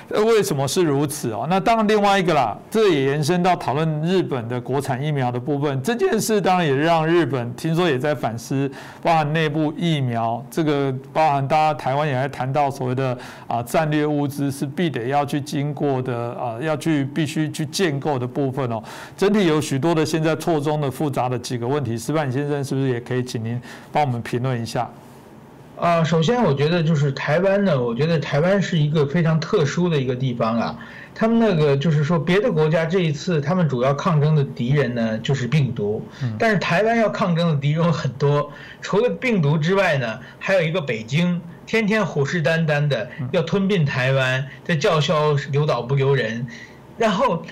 [0.09, 1.47] 为什么是如此哦？
[1.49, 5.82] 那当然，另外一个啦，这也延伸到讨论日本的国产疫苗的部分。
[5.82, 8.70] 这件事当然也让日本听说也在反思，
[9.01, 13.17] 包含内部疫苗，这个包含大家台湾也在谈到所谓的
[13.47, 18.82] 啊战略物资是必得要去经过的啊，要去必须去建构的部分哦。
[19.17, 23.59] 整体有许多的现在错综的复杂的几个问题，石板先生是不是也可以请您
[23.91, 24.89] 帮我们评论一下？
[25.80, 30.77] 啊，首先我觉得就是台湾呢，我觉得台湾是一个非常特殊的一个地方啊。
[31.15, 36.01] 他们那个就是说，别的国家这一次他们主要抗争的敌人呢就是病毒，
[36.38, 38.51] 但是台湾要抗争的敌人很多，
[38.82, 46.47] 除了病毒之外呢，还有一个北京，天天虎视眈眈的要吞并台湾，在叫嚣留岛不留人，
[46.97, 47.43] 然后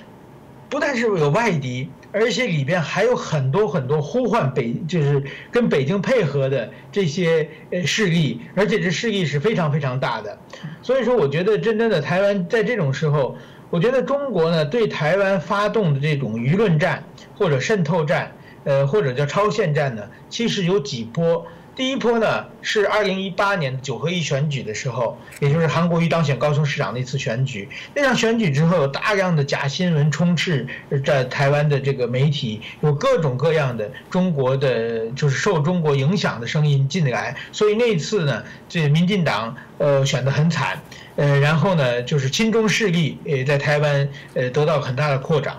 [0.69, 1.89] 不但是有外敌。
[2.11, 10.37] 而且里边还有很多很多呼唤北，就是跟北京配合的这些呃势力，而且这势力是非常非常大的。
[10.81, 13.37] 所以说，我觉得真正的台湾在这种时候，
[13.69, 17.03] 我觉得中国呢对台湾发动的这种舆论战
[17.35, 18.31] 或者渗透战，
[18.63, 21.45] 呃或者叫超限战呢，其实有几波。
[21.77, 27.69] 第一波呢是二零一八年九合一选举的时候，也就是韩国瑜当选高雄市长那次选举。
[27.93, 30.65] 那场选举之后，有大量的假新闻充斥
[31.05, 37.35] 在台湾的这个媒体，有各种各样的中国的就是受中国影响的声音进来。
[37.51, 40.81] 所以那次呢，这民进党呃选得很惨，
[41.15, 45.55] 呃，然后呢就是亲中势力呃在台湾呃得到很大的扩张。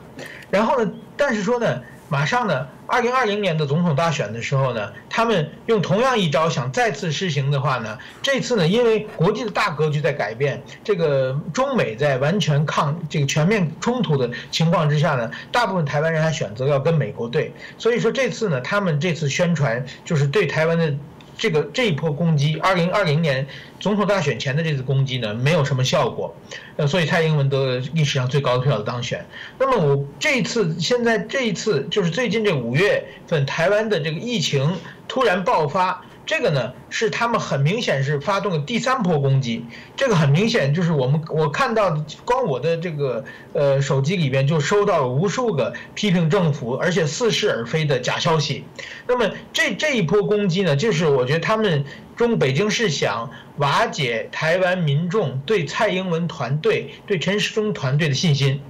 [0.51, 1.81] 然后呢，但是说呢。
[2.09, 20.95] 马上呢，二零二零年的总统大选的时候呢，他们用同样一招想再次施行的话呢，这次呢，因为国际的大格局在改变，这个中美在完全抗这个全面冲突的情况之下呢，大部分台湾人还选择要跟美国对，所以说这次呢，他们这次宣传就是对台湾的。
[21.39, 23.47] 这个这一波攻击，二零二零年
[23.81, 26.37] 总统大选前的这次攻击呢，没有什么效果，
[26.77, 29.25] 呃，所以蔡英文得了历史上最高的票的当选。
[29.59, 34.77] 那么我这一次，现在这一次就是最近这五月份，台湾的这个疫情
[35.07, 36.05] 突然爆发。
[36.29, 39.65] 这个呢是他们很明显是发动的第三波攻击，
[39.97, 43.25] 这个很明显就是我们我看到光我的这个
[43.55, 48.65] 呃手机里边就收到了无数个批评政府而且似是而非的假消息，
[49.07, 58.61] 那么这这一波攻击呢，就是我觉得他们中北京市想瓦解台湾民众对蔡英文团队对陈时中团队的信心，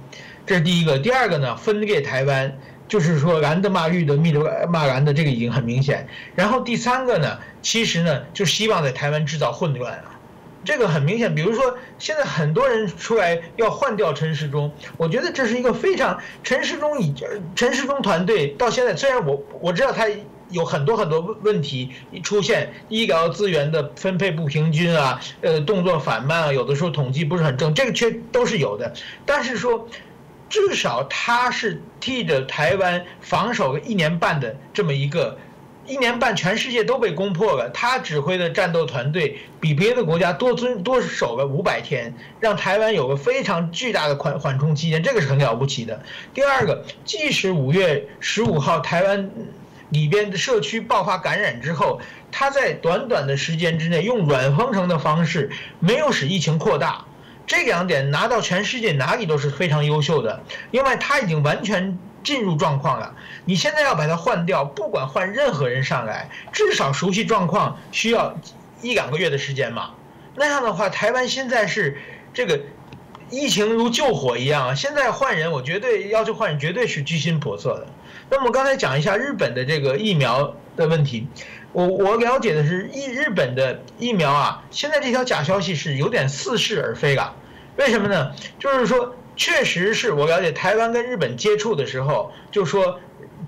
[0.45, 2.57] 这是第一个，第二个呢分裂台湾。
[2.89, 6.07] 就是说蓝的骂绿的，绿的骂蓝的，这个已经很明显。
[6.33, 10.19] 然后第三个呢，其实呢，就希望在台湾制造混乱啊，
[10.63, 11.33] 这个很明显。
[11.33, 17.13] 比如说现在很多人出来要换掉陈时中，我觉得这是一个非常陈时中已
[17.55, 20.07] 陈时中团队到现在，虽然我我知道他
[20.49, 21.91] 有很多很多问问题
[22.23, 28.93] 出现，医疗资源的分配不平均啊，呃，动作缓慢啊，有的时候统计不是很正，这个却都是有的。
[29.25, 29.87] 但是说。
[30.49, 35.37] 至少他是替着台湾防守了一年半的这么一个，
[35.89, 45.99] 一年半全世界都被攻破了，他指挥的战斗团队比别的国家多尊多守了五百天，让台湾有个非常巨大的缓缓冲期间，这个是很了不起的。
[46.31, 49.31] 第二个，即使五月十五号台湾
[49.89, 51.99] 里边的社区爆发感染之后，
[52.31, 57.03] 他在短短的时间之内用软封城的方式，没有使疫情扩大。
[57.47, 60.43] 这两点拿到全世界哪里都是非常优秀的。
[60.69, 63.15] 另外，他已经完全进入状况了。
[63.45, 68.35] 你现在要把它换掉，不管换任何人上来，至少熟悉状况需要
[68.81, 69.91] 一两个月的时间嘛。
[70.35, 71.97] 那样的话，台湾现在是
[72.33, 72.59] 这个
[73.29, 74.75] 疫情如救火一样啊！
[74.75, 77.87] 现在换人，我绝对要求换人，绝对是居心叵测的。
[78.29, 81.27] 那么刚才讲一下日本的这个疫苗的问题，
[81.73, 87.35] 我我了解的是，日日本的疫苗啊，现在这条假消息是有点似是而非了。
[87.77, 88.31] 为什么呢？
[88.59, 92.99] 就是说，确实是我了解台湾跟日本接触的时候，就说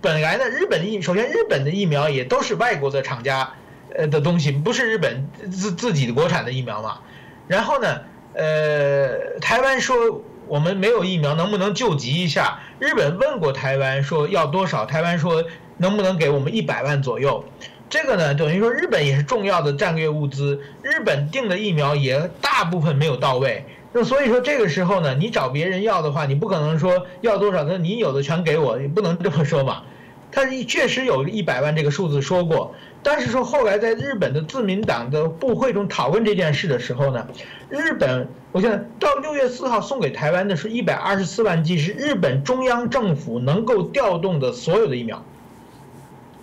[0.02, 3.52] 本来呢，日本疫首先日本的疫苗也都是外国的厂家
[3.94, 7.00] 呃的东西，不是日本自自己的国产的疫苗嘛。
[7.48, 8.00] 然后呢，
[8.34, 10.24] 呃，台湾说。
[10.48, 12.60] 我们没有疫苗，能不能救急一下？
[12.78, 15.46] 日本问过台湾说要多少，台湾说
[15.78, 17.46] 能不能给我们一百万左右。
[17.89, 23.64] 这个呢，等于说日本也是重要的战略物资，日本订的疫苗也大部分没有到位。
[23.94, 29.84] 那所以说这个时候呢，你找别人要的话，你不可能说要多少，那你有的全给我，你不能这么说嘛。
[30.32, 32.74] 他确实有一百万这个数字说过，
[33.04, 37.28] 但是说后来在日本的自民党的部会中讨论这件事的时候呢，
[37.68, 45.22] 日本我现在到六月四号送给台湾的是一百二十四万剂，是日本中央政府能够调动的所有的疫苗，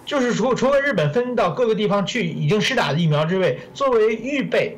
[0.04, 4.76] 就是除除了日本分到各个地方去已经施打的疫苗之外，作为预备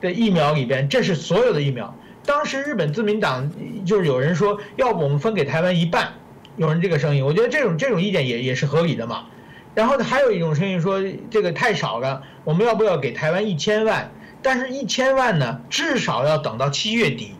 [0.00, 1.94] 的疫苗里边，这是所有的疫苗。
[2.28, 3.50] 当时日本自民党
[3.86, 6.12] 就是有人说，要不我们分给台湾一半。
[6.58, 9.28] 有人这个声音，我觉得这种这种意见也也是合理的嘛。
[9.74, 11.00] 然后，还有一种声音说
[11.30, 14.12] 这个太少了，我们要不要给台湾一千万？
[14.42, 17.32] 但是，一千万呢，至少要等到七月底，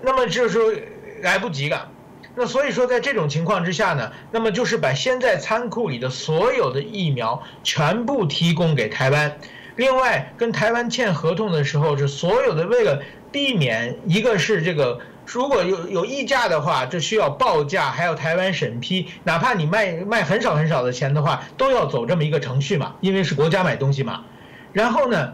[0.00, 0.72] 那么就是说
[1.20, 1.90] 来不及了。
[2.34, 9.36] 那所以说，在这种情况之下呢，那么就是把现在仓库里的所有的疫苗全部提供给台湾。
[9.76, 13.02] 另外，跟台湾签合同的时候，是所有的为了
[13.32, 15.00] 避免一个是这个。
[15.24, 19.06] 如果有有溢价的话，这需要报价，还要台湾审批。
[19.22, 24.24] 哪怕你卖卖很少很少的钱的话，都要走这么一个程序嘛，因为是国家买东西嘛。
[24.72, 25.32] 然后呢，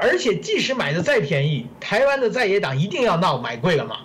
[0.00, 3.96] 而且即使买的再便宜，台湾的在野党一定要闹买贵了嘛，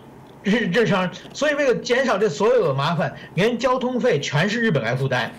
[0.44, 1.12] 这是正常。
[1.34, 5.30] 所以为了减少这所有的麻烦，连交通费全是日本来负担，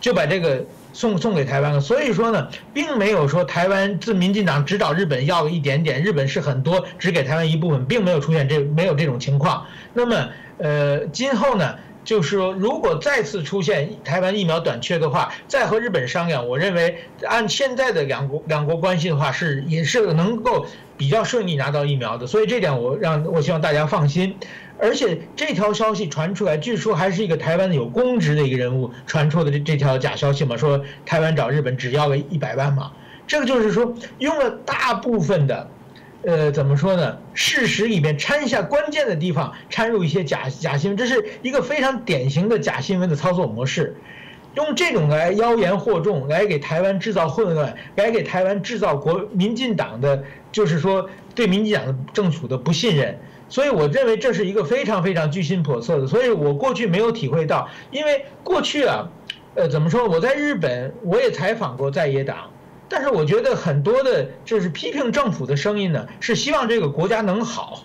[0.00, 0.64] 就把这个。
[0.96, 9.66] 送送给台湾了，所以说呢，并没有说台湾自民进党只找日本要了一点点，日本是很多，只给台湾一部分，并没有出现这没有这种情况。
[9.92, 20.66] 那么，呃，今后呢，就是说，如果再次出现台湾疫苗短缺的话，再和日本商量，我认为按现在的两国两国关系的话，是也是能够
[20.96, 22.26] 比较顺利拿到疫苗的。
[22.26, 24.36] 所以这点我让我希望大家放心。
[24.78, 32.92] 而且这条消息传出来，据说还是一个台湾的有公职的一个人物传出的这这条假消息嘛，说台湾找日本只要个一百万嘛，
[33.26, 35.70] 这个就是说用了大部分的，
[36.24, 37.16] 呃，怎么说呢？
[37.32, 43.96] 事实里面掺一下关键的地方，掺入一些假假新闻，这是一个非常典型的假新闻的操作模式，
[44.56, 53.18] 用这种来妖言惑众，来给台湾制造混乱，来给台湾制造国民进党的，就是说对民进党政府的不信任。
[53.48, 56.06] 所以我认为这是一个非常非常居心叵测的。
[56.06, 59.08] 所以我过去没有体会到，因为过去啊，
[59.54, 60.08] 呃，怎么说？
[60.08, 62.50] 我在日本我也采访过在野党，
[62.88, 67.84] 但是我觉得很多的就是批评政府的声音呢，是希望这个国家能好。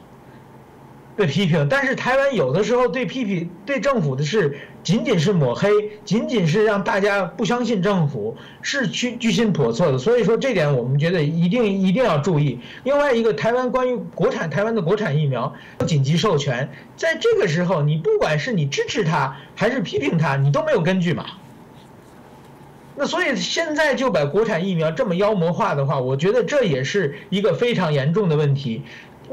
[1.15, 5.69] 被批评，但是台湾有的时候对批评对政府的是仅仅是抹黑，
[6.05, 9.97] 仅仅是让大家不相信政府，是居居心叵测的。
[9.97, 12.59] 所以说这点我们觉得一定一定要注意。
[12.83, 21.25] 另外一个，台湾关于国产台湾的国产疫苗不紧急授权，在这个时候，你不管是你支持他还是批评他，你都没有根据嘛。
[22.95, 28.83] 那所以现在就把国产疫苗这么妖魔化的话，我觉得这也是一个非常严重的问题。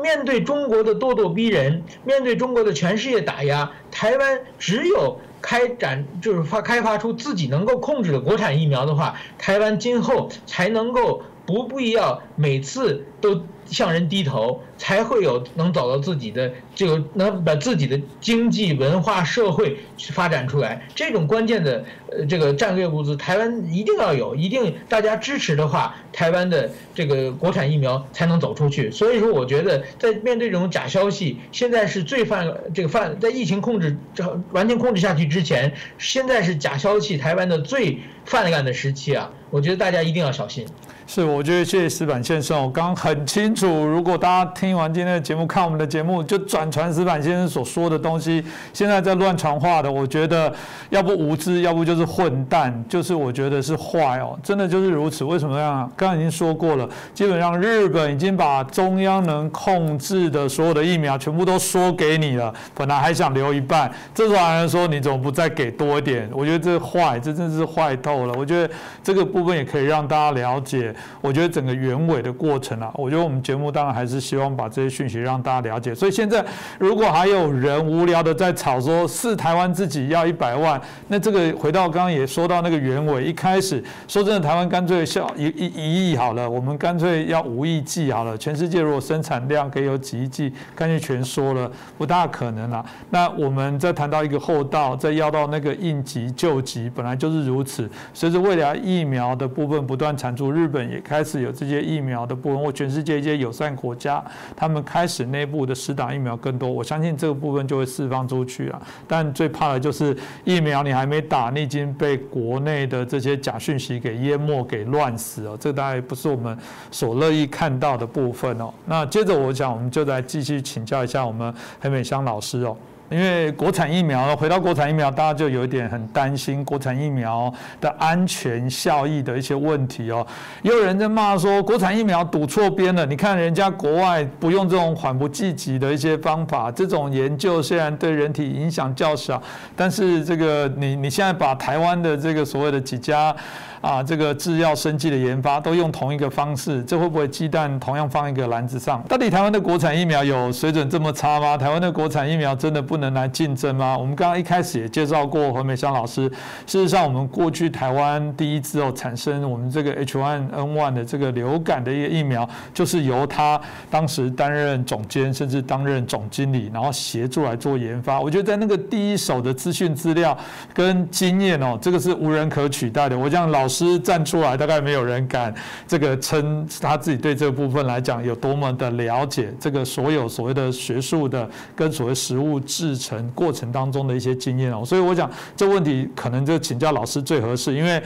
[0.01, 13.43] 面对中国的咄咄逼人，面对中国的全世界打压，台湾只有开展就是发开发出自己能够控制的国产疫苗的话，台湾今后才能够不必要每次都。
[13.71, 19.77] 向人低头，才会有能找到自己的这个，能把自己的经济、文化、社会
[20.11, 20.83] 发展出来。
[20.95, 28.91] 这种关键的呃这个战略物资，台湾一定要有，一定大家支持的话，台湾的这个国产疫苗才能走出去。
[28.91, 39.31] 所以说，我觉得在面对这种假消息，现在是最犯这个犯在疫情控制这完全控制下去之前，现在是假消息台湾的最泛滥的时期啊！
[39.51, 40.67] 我觉得大家一定要小心。
[41.11, 48.45] 是，我觉得谢谢石板先生，我刚刚很清楚，如果大家听完今天的节目，看我们的节目，就转传石板先生所说的东西，
[48.75, 50.53] 现在在乱传话的，我觉得
[50.91, 55.25] 要不无知，要不就是混蛋，就是我觉得是坏哦，真的就是如此。
[55.25, 55.91] 为什么样？
[55.97, 66.29] 刚刚已经说过了，基本上日本已经把中央能控制的所有的疫苗全部都说给你了，本来还想留一半，这时候还说你怎么不再给多一点？
[66.35, 68.35] 我觉得这坏，这真是坏透了。
[68.37, 68.71] 我觉得
[69.03, 70.95] 这个部分也可以让大家了解。
[71.21, 75.95] 我觉得整个原委的过程啊，我觉得我们节目当然还是希望把这些讯息让大家了解。
[75.95, 76.45] 所以现在
[76.79, 88.37] 如果还有人无聊的在吵说是台湾自己要一百万，那这个回到刚刚也说到那个原委，一开始说真的，台湾干脆效一一一亿好了，我们干脆要五亿剂好了。
[88.39, 92.85] 全世界如果生产量可以有几亿剂，干脆全说了，不大可能啦。
[93.11, 97.89] 那我们再谈到一个后道，再要到那个应急救急，本来就是如此。
[98.15, 100.88] 随着未来疫苗的部分不断产出，日本。
[100.91, 104.25] 也开始有这些疫苗的部分，或全世界一些友善国家，
[104.57, 108.83] 他们开始内部的施打疫苗更多，我相信这个部分就会释放出去了。
[109.07, 116.57] 但最怕的就是疫苗你还没打，你已经被国内的这些假讯息给淹没、给乱死了，这大概不是我们
[116.91, 118.73] 所乐意看到的部分哦。
[118.87, 122.77] 那接着我想，我们就来继续请教一下我们黑美香老师哦。
[123.11, 130.27] 因为国产疫苗，回到国产疫苗，大家就有一点很担心国产疫苗的安全效益的一些问题哦。
[130.63, 133.07] 也有人在骂说，国产疫苗赌错边了。
[133.07, 139.43] 你看人家国外不用这种缓不济急的一些方法，这种研究虽然对人体影响较小，
[139.75, 143.35] 但是这个你你现在把台湾的这个所谓的几家。
[143.81, 149.01] 啊，这个制药生技的研发都用同一个方式，这会不会鸡蛋同样放一个篮子上？
[149.09, 151.57] 到底台湾的国产疫苗有水准这么差吗？
[151.57, 153.97] 台湾的国产疫苗真的不能来竞争吗？
[153.97, 156.29] 我们刚刚一开始也介绍过何美香老师。
[156.67, 168.21] 事实上，我们过去台湾第一支哦产生我们这个 H1N1 的这个流感的一个疫苗，就是由他当时担任总监，甚至担任总经理，然后协助来做研发。
[168.21, 170.37] 我觉得在那个第一手的资讯资料
[170.75, 173.17] 跟经验哦，这个是无人可取代的。
[173.17, 173.68] 我讲老。
[173.69, 175.55] 老师站出来，大概没有人敢
[175.87, 181.47] 这个称他自己对这个部分来讲有多么的了解，这个所有所谓的学术的
[181.77, 188.03] 跟所谓食物制成过程当中的一些经验哦，所以我想这问题可能就请教老师最合适，因为。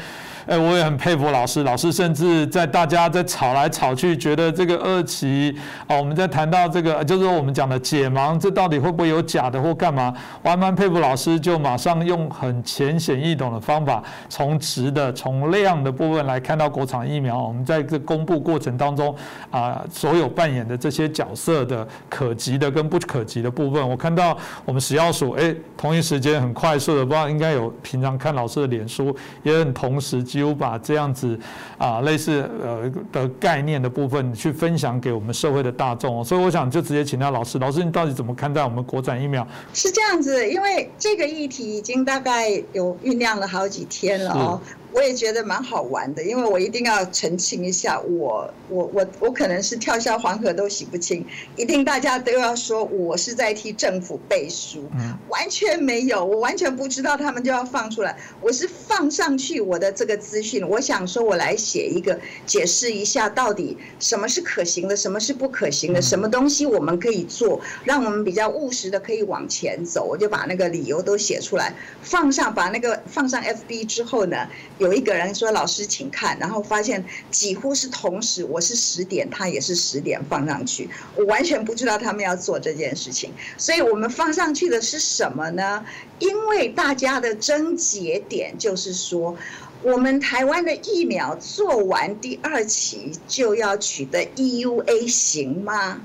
[0.47, 1.62] 哎，我也很佩服老师。
[1.62, 10.12] 老师甚至在大家在吵来吵去，觉得这个二期哦，我们在谈到这个，就是我们讲的解盲，这到底会不会有假的或干嘛？
[10.43, 17.40] 我还蛮佩服老师，就马上用很浅显易懂的方法，从值的、从量的部分来看到国产疫苗。
[17.40, 19.14] 我们在这公布过程当中
[19.51, 29.14] 啊，所有扮演的这些角色的可及的跟不可及的部分，我看到我们食药署哎，同一时间很快速的，不知道应该有平常看老师的脸书，
[29.45, 30.20] 也很同时。
[30.33, 31.39] 只有把这样子
[31.76, 39.47] 啊类似呃的概念的部分去分享给我们社会的大众，所以我想就直接请教老师，老师你到底怎么看待我们国产疫苗？
[39.74, 44.59] 是这样子，因为这个议题已经大概有酝酿了好几天了哦。
[44.93, 51.26] 我也觉得蛮好玩的，因为我一定要澄清一下，我我我我可能是跳下黄河都洗不清，
[51.57, 54.88] 一定大家都要说我是在替政府背书，
[55.28, 74.47] 完全没有，我完全不知道他们就要放出来，我是放上去我的这个资讯，我想说我来写一个解释一下到底什么是可行的，什么是不可行的，什么东西我们可以做，让我们比较务实的可以往前走，我就把那个理由都写出来，放上把那个放上 FB 之后呢。
[74.83, 80.91] 有一个人说：“老师，请看。”然后发现几乎是同时，我是十点，他也是十点放上去。
[81.14, 85.85] 我完全不知道他们要做这件事情，所以我们放上去的是什么呢？
[86.18, 89.37] 因为大家的症结点就是说，
[89.83, 96.03] 我们台湾的疫苗做完第二期就要取得 EUA 行吗？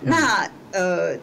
[0.00, 1.18] 那呃。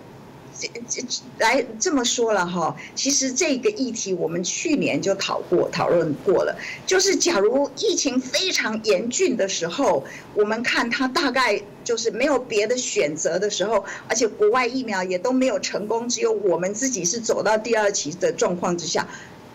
[0.88, 1.03] 这
[1.39, 6.55] 来这么说了哈，其实这个议题我们去年就讨过讨论过了。
[6.86, 10.03] 就是假如疫情非常严峻的时候，
[10.36, 19.07] 我们看它大概就是没有别的选择的时候，而且国外疫苗也都没有成功，只有我们自己是走到第二期的状况之下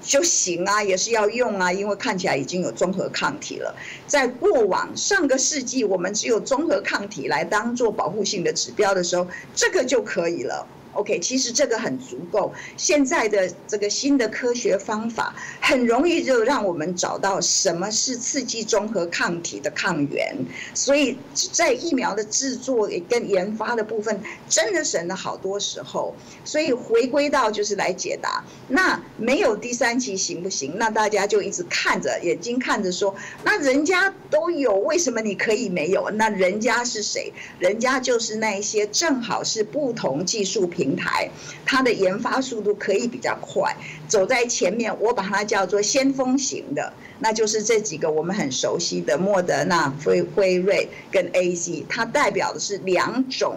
[0.02, 3.74] 就行啊，也是要用啊，因为看起来已经有综合抗体了。
[4.06, 10.66] 在过往上个世纪，我们只有综合抗体来当做保护性的指标的时候，这个就可以了。
[10.96, 12.52] OK，其实这个很足够。
[12.76, 20.34] 现在的这个新的科学方法，很容易就让我们找到什么是刺激中和抗体的抗原。
[20.74, 21.16] 所以
[21.52, 26.14] 在疫苗的制作跟研发的部分，真的省了好多时候。
[26.44, 30.72] 所以回归到就是来解答，那没有第三期行不行？
[30.76, 36.08] 那大家就一直看着眼睛看着说，那人家都有，为什么你可以没有？
[36.10, 37.32] 那人家是谁？
[37.58, 41.28] 人家就是那些正好是不同技术品平台，
[41.64, 43.76] 它的研发速度可以比较快，
[44.06, 44.94] 走在前面。
[45.00, 53.56] 我把它叫做先锋型的，那就是这几个我们很熟悉的莫德纳、辉辉瑞跟 A Z，它代表的是两种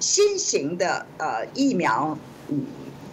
[0.00, 2.18] 新型的呃疫苗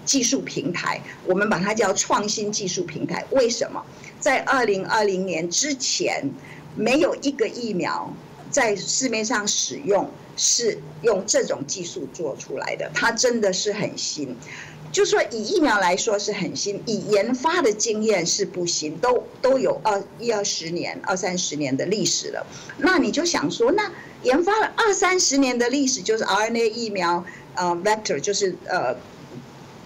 [0.03, 3.23] 技术平台，我们把它叫创新技术平台。
[3.29, 3.85] 为什么？
[4.19, 6.31] 在二零二零年之前，
[6.75, 8.11] 没有一个疫苗
[8.49, 14.37] 在市面上使用是用这种技术做出来的，它真的是很新。
[14.89, 22.47] 就说以疫苗来说是很新，以研发的经验是不行，都都有二一二十年、二三十年的历史了。
[22.77, 23.91] 那你就想说，那
[24.23, 27.23] 研发了二三十年的历史，就是 RNA 疫苗，
[27.55, 28.95] 呃，vector 就是呃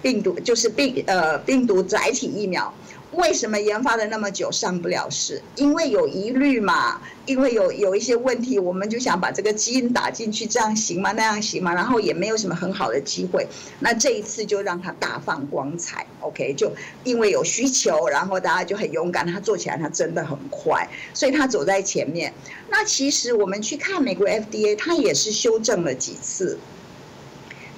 [0.04, 2.72] 病毒，就是病呃病毒载体疫苗。
[3.14, 5.42] 为什么研发了那么久上不了市？
[5.58, 11.12] 因为有疑虑嘛，因为有有一些问题，我们就想把这个基因打进去，这样行吗？
[11.12, 11.74] 那样行吗？
[11.74, 13.46] 然后也没有什么很好的机会。
[13.80, 16.54] 那这一次就让它大放光彩，OK？
[16.54, 16.72] 就
[17.04, 22.34] 因为有需求，然后大家就很勇敢，他做起来他真的很快，所以他走在前面。
[22.70, 26.58] 那其实我们去看美国 FDA，他也是修正了几次。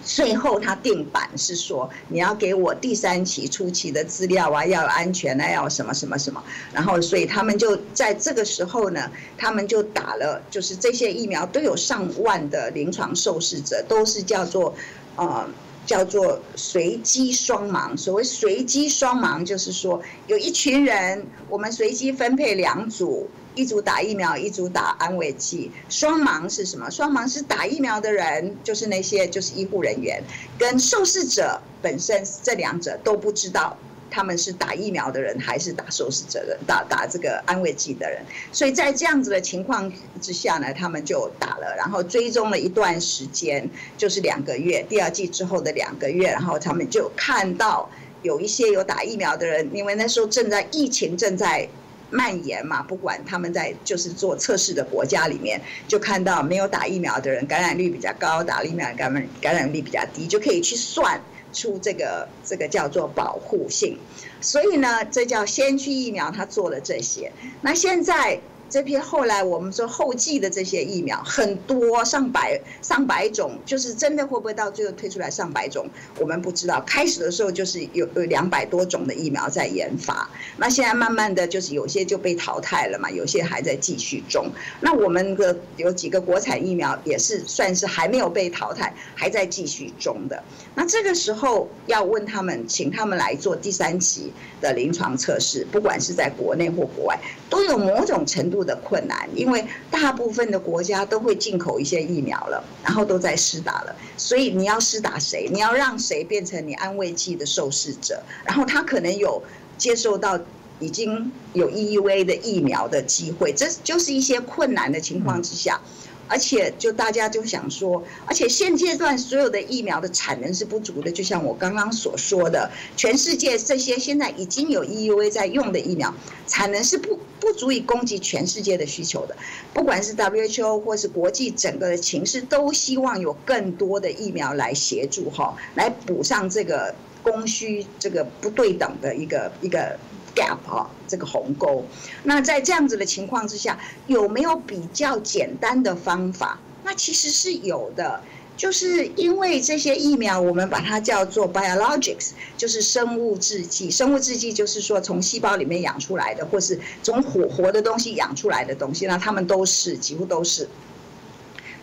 [0.05, 6.43] 最后他定版是说，你要给我第三期初期的资料啊，要安全啊，要什么什么什么。
[6.73, 14.75] 然后，所以他们就在这个时候呢，他们就打了，就是这些疫苗都有上万的临床受试者，都是叫做，
[15.15, 15.47] 呃，
[15.85, 17.95] 叫做随机双盲。
[17.97, 23.29] 所谓随机双盲，就是说有一群人，我们随机分配两组。
[23.55, 25.71] 一组打疫苗，一组打安慰剂。
[25.87, 26.89] 双盲是什么？
[26.89, 30.23] 双盲是打疫苗的人，就是那些就是医护人员，
[30.57, 33.77] 跟受试者本身这两者都不知道
[34.13, 38.21] 他们是打疫苗的人还是打受试者的打打这个安慰剂的人。
[38.51, 39.91] 所以在这样子的情况
[40.21, 43.67] 之下呢，他们就打了，然后追踪了一段时间，
[43.97, 47.89] 就是两个月，第二季之后的两个月，然后他们就看到
[48.21, 51.67] 有一些有打疫苗的人，因为那时候正在疫情正在。
[52.13, 61.19] 蔓延嘛，不管他们在就是做测试的国家里面，就看到没有打疫苗的人感染率比较高，打疫苗感染感染率比较低，就可以去算
[61.53, 63.97] 出这个这个叫做保护性。
[64.41, 67.31] 所以呢，这叫先驱疫苗，他做了这些。
[67.61, 68.41] 那现在。
[68.73, 75.85] 这批后来我们说后继的这些疫苗很多上百上百种，就是真的会不会到最后推出来上百种，
[76.19, 76.81] 我们不知道。
[76.83, 80.27] 开始的时候就是有有两百多种的疫苗在研发，
[80.57, 84.47] 那现在慢慢的就是有些就被淘汰了嘛，有些还在继续中。
[84.81, 90.43] 那我们的有几个国产疫苗也是算是还没有被淘汰，还在继续中的。
[90.73, 97.19] 那这个时候要问他们，请他们来做第三期的临床测试，不管是在国内或国外，
[97.51, 98.62] 都有某种程度。
[98.63, 105.49] 的困难，因为大部分的国家都会进口一些疫苗了，然后都在施打了，所以你要施打谁？
[105.51, 108.21] 你要让谁变成你安慰剂的受试者？
[108.45, 109.41] 然后他可能有
[109.77, 110.39] 接受到
[110.79, 115.79] 已经有 EUA 的疫苗的机会，这就是一些困难的情况之下。
[116.27, 126.13] 而且，就大家就想说，而且现阶段所有的疫苗的产能是不足的，就像我刚刚所说的，全世界这些现在已经有 EUA 在用的疫苗，
[126.47, 129.35] 产能是不不足以供给全世界的需求的。
[129.73, 139.97] 不管是 WHO 或是国际整个的情势，都希望有更多的疫苗来协助哈，来补上这个供需这个不对等的一个一个。
[140.35, 141.85] Gap 哈，这个鸿沟。
[142.23, 146.59] 那在这样子的情况之下，有没有比较简单的方法？
[146.83, 148.21] 那其实是有的，
[148.57, 153.89] 就是因为这些疫苗，我们把它叫做 biologics，就是生物制剂。
[153.89, 160.67] 生物制剂就是说从细胞里面养出来的，或是从活活的东西养出来的东西，那它们都是几乎都是。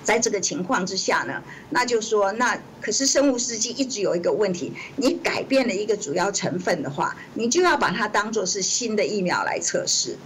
[0.02, 10.16] 在这个情况之下呢，那就说那可是生物试剂一直有一个问题，你改变了一个主要成分的话，你就要把它当做是新的疫苗来测试。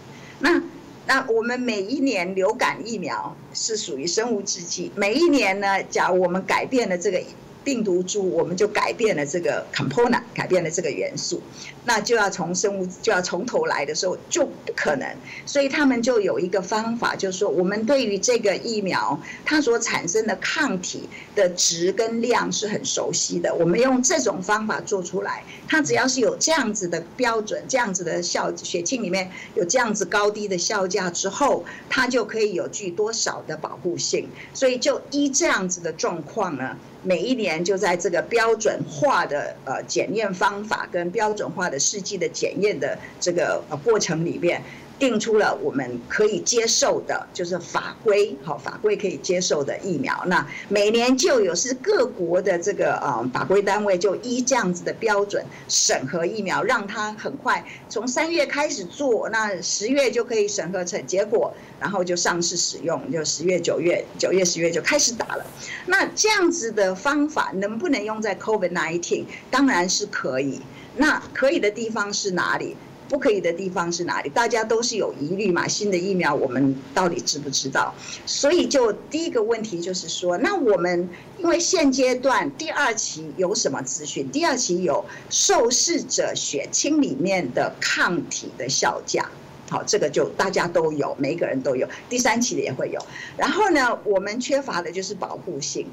[0.41, 0.63] 那
[1.07, 7.23] 那我们每一年流感疫苗是属于生物制剂，每一年呢，假如我们改变了这个
[7.65, 11.41] 病毒株，我们就改变了这个 component，改变了这个元素，
[11.85, 15.17] 那就要从生物就要从头来的时候就不可能，
[15.47, 36.77] 所以他们就有一个方法，就是说我们对于这个疫苗它所产生的抗体的值跟量是很熟悉的，我们用这种方法做出来，它只要是有这样子的标准，这样子的效血清里面有这样子高低的效价之后，它就可以有具多少的保护性，所以就依这样子的状况呢。
[37.05, 44.63] 每一年就在这个标准化的呃检验方法跟标准化的试剂的检验的这个呃过程里面。
[44.99, 50.25] 定出了我们可以接受的，就是法规，好法规可以接受的疫苗。
[50.27, 65.45] 那每年就有是各国的这个呃法规单位就依这样子的标准审核疫苗，让它很快从三月开始做，那十月就可以审核成结果，然后就上市使用，就十月、九月、九月、十月就开始打了。
[65.87, 69.25] 那这样子的方法能不能用在 COVID-19？
[69.51, 70.61] 当然是可以。
[70.97, 72.77] 那可以的地方是哪里？
[73.15, 74.29] 不可以的地方是哪里？
[74.31, 75.69] 大家都是有疑虑嘛。
[75.69, 77.95] 新的疫苗我们到底知不知道？
[78.27, 81.09] 所以就第一个问题就是说，那我们
[81.39, 84.29] 因为现阶段第二期有什么资讯？
[84.33, 89.31] 第二期有受试者血清里面的抗体的效价，
[89.69, 91.89] 好，这个就大家都有，每一个人都有。
[92.09, 93.01] 第三期的也会有。
[93.37, 95.87] 然后呢，我们缺乏的就是保护性。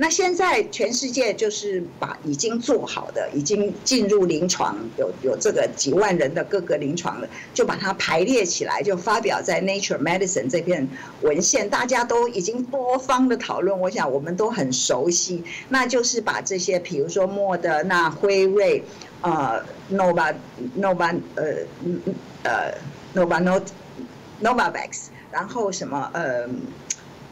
[0.00, 10.88] 那现在全世界就是把已经做好的、已经进入临床、有有这个几万人的各个临床的，就把它排列起来，就发表在 Nature Medicine 这篇
[11.22, 18.84] 文献，大家都已经多方的讨论，我想我们都很熟悉，那就是把这些，比如说莫德纳、辉瑞、
[19.22, 19.60] 呃
[19.90, 20.32] Nova
[20.78, 21.44] Nova 呃
[22.44, 22.72] 呃
[23.14, 23.62] Nova Not
[24.42, 26.48] Novavax，然后什么呃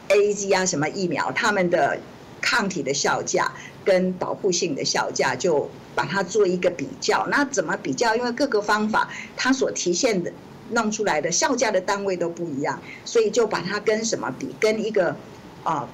[0.09, 1.97] A Z 啊什么疫苗，他们的。
[2.39, 3.51] 抗体的效价
[3.83, 7.27] 跟保护性的效价，就把它做一个比较。
[7.29, 8.15] 那怎么比较？
[8.15, 10.31] 因为各个方法它所体现的
[10.69, 14.55] 弄出来的效价的单位都不一样，所以就把它跟什么比？
[14.61, 15.15] 跟一个
[15.63, 15.87] 啊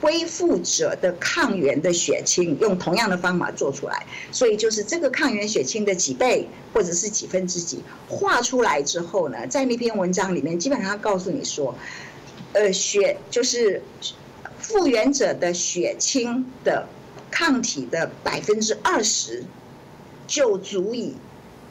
[0.00, 4.06] 恢复者的抗原的血清用同样的方法做出来。
[4.30, 11.74] 所以就是这个抗原血清的几倍或者是几分之几画出来之后呢，在那篇文章里面基本上告诉你说，
[12.52, 13.82] 呃，血就是。
[14.60, 16.88] 复原者的血清的
[17.30, 19.44] 抗体的百分之二十，
[20.26, 21.16] 就足以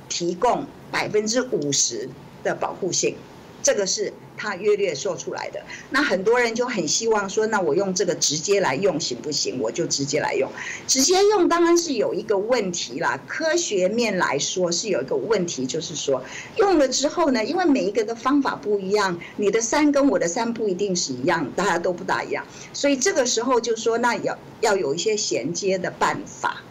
[0.10, 2.07] 提供百分之五十
[2.44, 3.15] 的保护性，
[3.64, 4.14] 这个是。
[4.44, 9.57] 他约略说出来的，那很多人就很希望说，那我用这个直接来用行不行？
[9.61, 10.52] 我就直接来用，
[10.86, 13.18] 直接用当然是有一个问题啦。
[13.26, 16.22] 科学面来说是有一个问题，就是说
[16.57, 26.61] 用了之后呢，因为每一个的方法不一样，你的三跟我的三不一定是一样，大家都不大一样，所以这个时候就说，那要要有一些衔接的办法，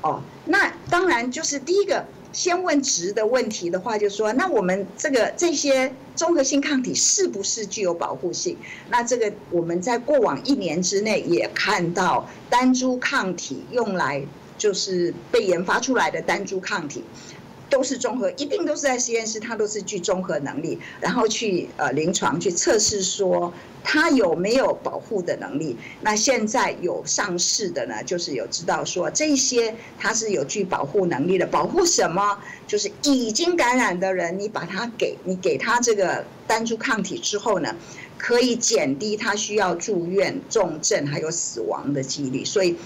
[0.00, 2.06] 哦，那当然就是第一个。
[2.32, 8.56] 先问值的问题的话，就说那我们这个这些综合性抗体是不是具有保护性？
[8.90, 14.24] 那这个我们在过往一年之内也看到单株抗体用来
[14.56, 17.02] 就是被研发出来的单株抗体。
[17.70, 23.52] 都是综合，一定都是在实验室，它都是具综合能力，然后去呃临床去测试说
[23.84, 25.76] 它有没有保护的能力。
[26.00, 31.46] 那现在有上市的呢，就是有知道说这些它是有具保护能力的。
[31.46, 32.38] 保护什么？
[32.66, 37.76] 就是已经感染的人，你把它给你给他这个单株抗体之后呢，
[38.16, 42.44] 可以减低他需要住院、重症还有死亡的几率。
[42.44, 42.76] 所以。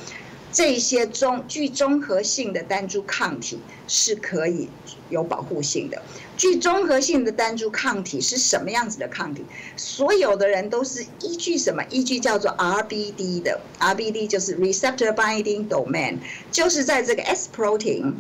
[0.53, 3.59] 这些综具综合性的单株抗体
[3.89, 4.69] 是可以
[5.09, 6.03] 有保护性的。
[6.37, 9.45] 具综合性的单株抗体是什么样子的抗体？
[9.77, 11.83] 所有的人都是依据什么？
[11.91, 16.19] 依据叫做 RBD 的，RBD 就是 Receptor Binding Domain，
[16.51, 18.15] 就是在这个 S protein。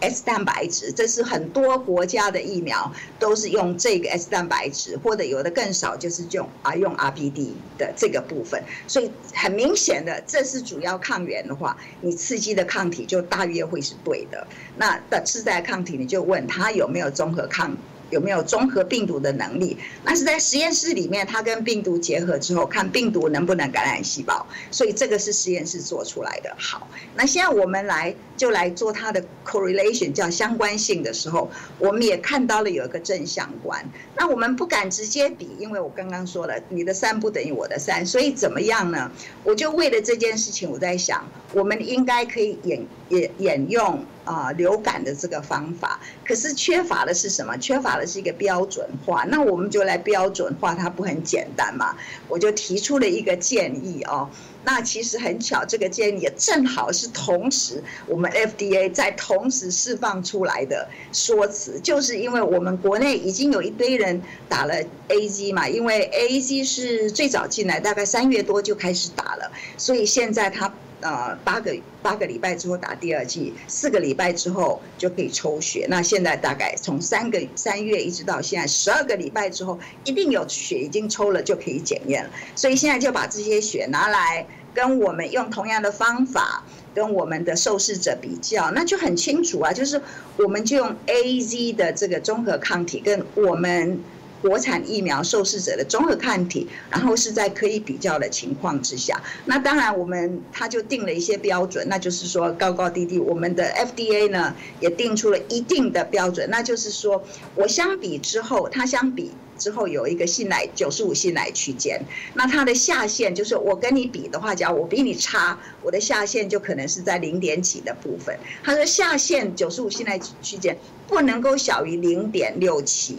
[0.00, 8.62] S 蛋白质，这是很多国家的疫苗都是用这个 S 蛋白质，或者有的更少，就是用啊用 RBD 的这个部分。
[8.86, 14.46] 所以很明显的，这是主要抗原的话，你刺激的抗体就大约会是对的。
[14.76, 17.76] 那的次在抗体，你就问他有没有综合抗。
[18.10, 19.76] 有没有综合病毒的能力？
[20.04, 24.46] 那是在实验室里面，它跟病毒结合之后，看病毒能不能感染细胞。
[24.70, 26.54] 所以这个是实验室做出来的。
[26.58, 33.84] 好，那现在我们来就来做它的 correlation，叫相关性的时候，我们也看到了有一个正相关。
[34.16, 39.10] 那我们不敢直接比，因为我刚刚说了，你的三不等于我的三，所以怎么样呢？
[39.44, 44.04] 我就为了这件事情，我在想，我们应该可以演演演用。
[44.26, 47.56] 啊流感的这个方法，可是缺乏的是什么？
[47.58, 49.22] 缺乏的是一个标准化。
[49.28, 51.94] 那我们就来标准化，它不很简单嘛？
[52.26, 54.28] 我就提出了一个建议哦。
[54.64, 64.74] 那其实很巧，这个建议也正好是同时我们 FDA 在同时释放出来的说辞，就是因为我们国内已经有一堆人打了
[65.06, 70.74] A Z 嘛，因为 A Z 是最早进来，大概三月多就开始打了，所以现在它
[71.08, 75.86] 呃八个八个礼拜之后打第二剂，四个礼拜之后就可以抽血。
[75.88, 84.46] 那现在大概从三个三月一直到现在十二个礼拜之后，一定有血已经抽了就可以检验了，所以现在就把这些血拿来。
[84.76, 86.62] 跟我们用同样的方法
[86.94, 89.98] 跟我们的受试者比较，那就很清楚啊，就是
[90.36, 93.98] 我们就用 A Z 的这个综合抗体跟我们
[94.46, 107.24] 国产疫苗受试者的综合抗体，然后是在可以比较的情况之下，那当然我们他就定了一些标准，那就是说高高低低，我们的 F D A 呢也定出了一定的标准，那就是说
[107.56, 109.32] 我相比之后，它相比。
[109.58, 111.98] 之后有一个信赖九十五信赖区间，
[112.34, 118.38] 那它的下限就是我跟你比的话，假如我比你差，我的下限就可能是在零点几的部分。
[118.62, 120.76] 他说下限九十五信赖区间
[121.08, 123.16] 不能够小于零点六七，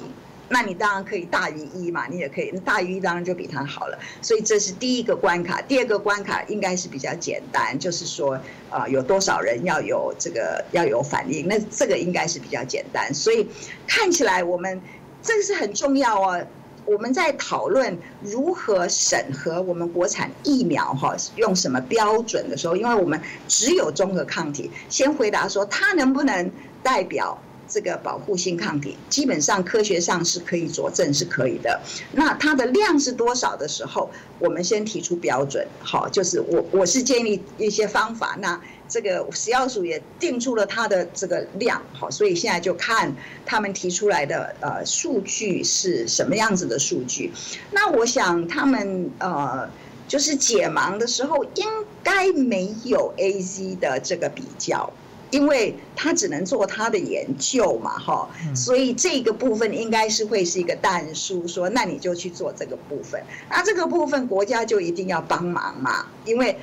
[0.50, 4.00] 那你当然可以大于一嘛，你也可以大于一，当然就比它好了。
[4.22, 13.14] 所以这是第一个关卡，第二个关卡应该是比较简单，就是说啊有多少人要有这个要有反应，那这个应该是比较简单。
[13.14, 13.48] 所以
[13.88, 14.82] 看起来我们。
[15.24, 16.42] 这个是很重要哦。
[16.86, 26.50] 我们在讨论如何审核我们国产疫苗哈，用什么标准的时候，因为我们只有综合抗体，先回答说它能不能
[26.82, 27.38] 代表
[27.68, 31.80] 这个保护性抗体，基本上科学上是可以佐证是可以的。
[32.14, 38.60] 那它的量是多少的时候，我们先提出标准，好，就是我我是建立一些方法那。
[38.90, 43.14] 这个食药署也定出了它的这个量，好，所以现在就看
[43.46, 47.34] 他们提出来的呃数据是什么样子的数据。
[47.72, 49.70] 那我想他们呃
[50.08, 51.66] 就是解盲的时候应
[52.02, 54.90] 该没有 A Z 的这个比较，
[55.32, 66.58] 因为他只能做他的研究嘛，哈，所以这个部分应该是会是一个淡书，说那你就去做这个部分，那这个部分国家就一定要帮忙嘛，因为。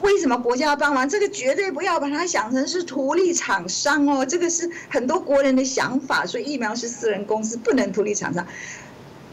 [0.00, 1.08] 为什么国家要帮忙？
[1.08, 6.24] 这个绝对不要把它想成是图利厂商哦，这个是很多国人的想法。
[6.24, 8.46] 所以疫苗是私人公司，不能图利厂商。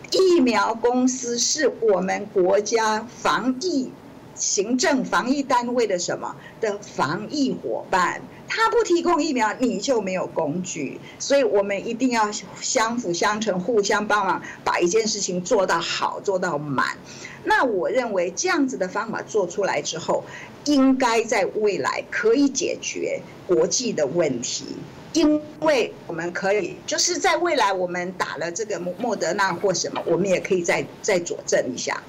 [0.09, 3.91] 疫苗公司是我们国家防疫
[4.35, 8.21] 行政防疫单位的什么的防疫伙伴？
[8.47, 10.99] 他不提供疫苗，你就没有工具。
[11.17, 12.31] 所以我们一定要
[12.61, 16.97] 相辅相成，互相帮忙，把一件事情做到好，做到满。
[17.43, 20.23] 那我认为这样子的方法做出来之后。
[20.65, 24.65] 应该在未来可以解决国际的问题，
[25.13, 32.01] 因为我们可以就是在未来我们打了这个莫莫德纳或什么，我们也可以再再佐证一下，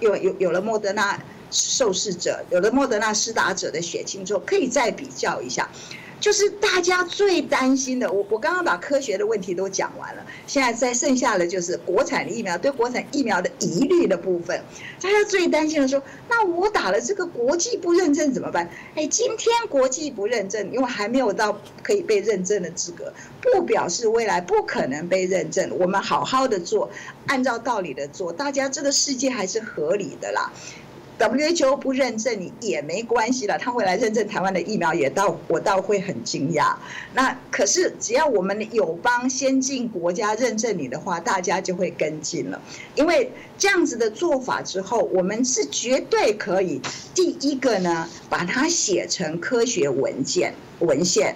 [0.00, 5.68] 有有有了莫德纳受试者，有了莫德纳施打者的血清之后，可以再比较一下。
[6.20, 14.60] 就是大家最担心的，我我刚刚把科学的问题都讲完了，现在再剩下的就是国产疫苗对国产疫苗的疑虑的部分。
[15.00, 18.68] 大家最担心的说，那我打了这个国际不认证怎么办？
[18.96, 25.70] 哎，今天国际不认证，因为还没有到可以被认证的资格，不表示未来不可能被认证。
[25.78, 26.90] 我们好好的做，
[27.26, 30.52] 按照道理的做，大家这个世界还是合理的啦。
[31.18, 36.76] WHO 不认证你也没关系了，他会来认证台湾的疫苗，也倒我倒会很惊讶。
[37.12, 42.62] 那可是只要我们友邦先进国家认证你的话，大家就会跟进了。
[42.94, 46.80] 因为这样子的做法之后，我们是绝对可以
[47.14, 51.34] 第一个呢，把它写成科学文件文献，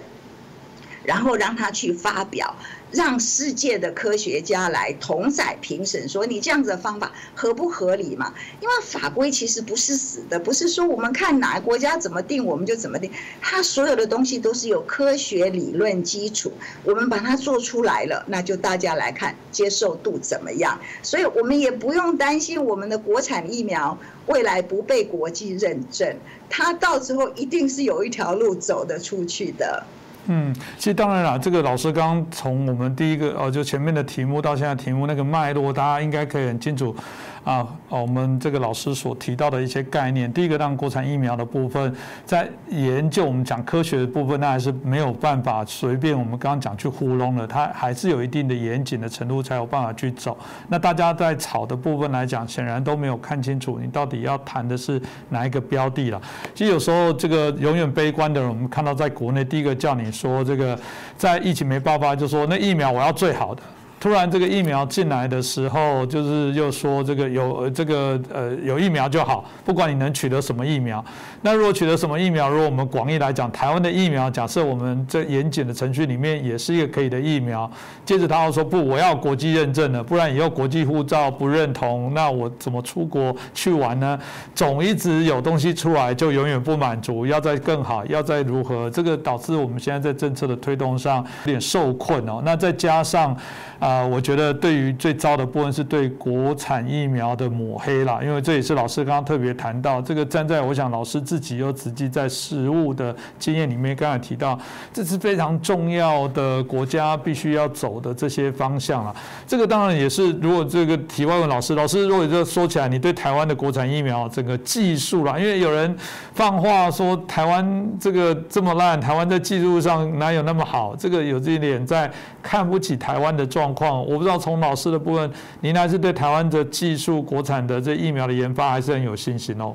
[1.03, 2.55] 然后让他去发表。
[2.93, 8.33] 让世界的科学家来同载评审，说你这样子的方法合不合理嘛？
[8.61, 13.11] 因为法规其实不是死的，不是说我们看哪个国家怎么定我们就怎么定，
[13.41, 16.53] 它所有的东西都是有科学理论基础，
[16.83, 20.79] 我们把它做出来了，那就大家来看接受度怎么样。
[21.01, 23.97] 所以我们也不用担心我们的国产疫苗
[24.27, 26.15] 未来不被国际认证，
[26.47, 29.83] 它到时候一定是有一条路走得出去的。
[30.27, 36.95] 嗯，其实当然了，这个老师刚刚从我们第一个哦，就前面的题目到现在题目那个脉络，大家应该可以很清楚。
[37.43, 40.31] 啊，我们这个老师所提到的一些概念。
[40.31, 41.93] 第一个，让国产疫苗的部分，
[42.25, 50.37] 在研究我们讲科学的部分，那还是没有办法随便我们刚刚讲去糊弄了，它还是有一定的严谨的程度才有办法去走。
[50.69, 56.21] 那大家在炒的部分来讲，显然都没有看清楚你到底要谈的是哪一个标的了。
[56.55, 60.79] 其实有时候这个永远悲观的人，我们看到在国内第一个叫你说这个
[61.17, 63.61] 在疫情没爆发就说那疫苗我要最好的。
[64.03, 71.01] 突然这个疫苗进来的时候，就是又说这个有这个呃有疫苗就好，不管你能取得什么疫苗。
[71.45, 77.69] 那如果取得什么疫苗，如果我们广义来讲，台湾的疫苗，假设我们这严谨的程序里面也是一个可以的疫苗，
[78.05, 84.17] 接着他又说不，我要国际认证的，不然以后国际护照不认同，那我怎么出国去玩呢？
[84.55, 88.89] 总一直有东西出来，就永远不满足，要再更好，要再如何？
[88.89, 92.41] 这个导致我们现在在政策的推动上有点受困哦。
[92.45, 93.37] 那再加上。
[93.79, 104.59] 啊，我觉得对于最糟的部分是对国产疫苗的抹黑啦，因为这也是老师刚刚特别谈到，这个站在我想老师自己又实际在实务的经验里面，刚才提到
[104.93, 109.15] 这是非常重要的国家必须要走的这些方向了。
[109.47, 115.97] 这个当然也是，如果这个题外问老师，老师如果这说起来，你对台湾的国产疫苗整个技术啦，因为有人
[116.35, 120.95] 放话说台湾这个这么烂，台湾在技术上哪有那么好？
[120.95, 122.11] 这个有这一点在
[122.43, 123.73] 看不起台湾的状。
[123.73, 125.31] 况我不知道，从老师的部分，
[125.61, 129.73] 您还是对台湾的技术、国产的这疫苗的研发还是很有信心哦。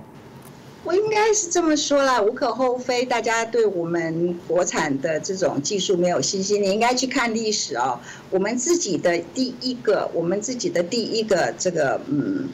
[0.89, 6.63] 我应该是这么说啦，无可厚非，大家对我们国产的这种技术没有信心。
[6.63, 8.01] 你应该去看历史哦，
[8.31, 12.49] 我们自己的第一个，我们自己的第一个这个嗯。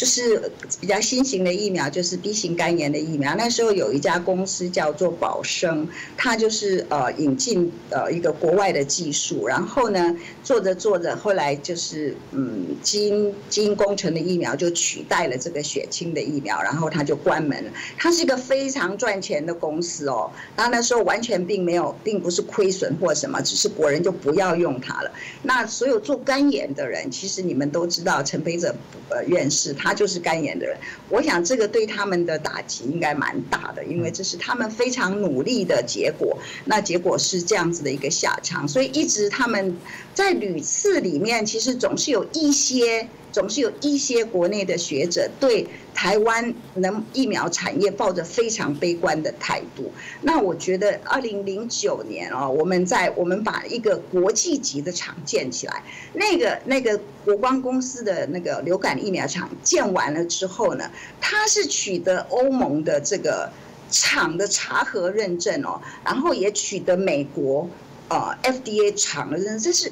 [0.00, 0.50] 就是
[0.80, 3.34] 比较新型的疫苗，就是 B 型肝炎的疫苗。
[3.36, 5.86] 那时候有一家公司叫做宝生，
[6.16, 17.70] 它就是呃引进呃一个国外的技术，然后呢做着做着，后来就是嗯基因基因工程的疫苗就取代了这个血清的疫苗，然后它就关门了。
[17.98, 25.12] 它是一个非常赚钱的公司哦，然后那时候完全并没有，并不是亏损或什么，只是国人就不要用它了。
[25.42, 28.74] 那所有做肝炎的人，其实你们都知道，陈培哲
[29.10, 29.89] 呃院士他。
[29.90, 36.38] 他就是肝炎的人，我想这个对他们的打击应该蛮大的，因为这是他们非常努力的结果。
[36.66, 39.76] 那结果是这样子的一个下场，所以一直他们
[40.20, 43.08] 在屡次里面，其实总是有一些。
[43.32, 45.64] 总是有一些国内的学者对
[45.94, 49.92] 台湾能疫苗产业抱着非常悲观的态度。
[50.22, 60.90] 那我觉得，二零零九年哦，我们在我们把一个国际级的厂建起来，那个那个国光公司的那个流感疫苗厂建完了之后呢，
[61.20, 63.48] 它是取得欧盟的这个
[63.92, 67.70] 厂的查核认证哦，然后也取得美国
[68.10, 69.90] 呃 FDA 厂的认证，这是。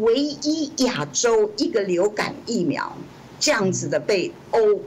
[0.00, 2.96] 唯一亚洲一个流感疫苗
[3.38, 4.80] 这样子的被欧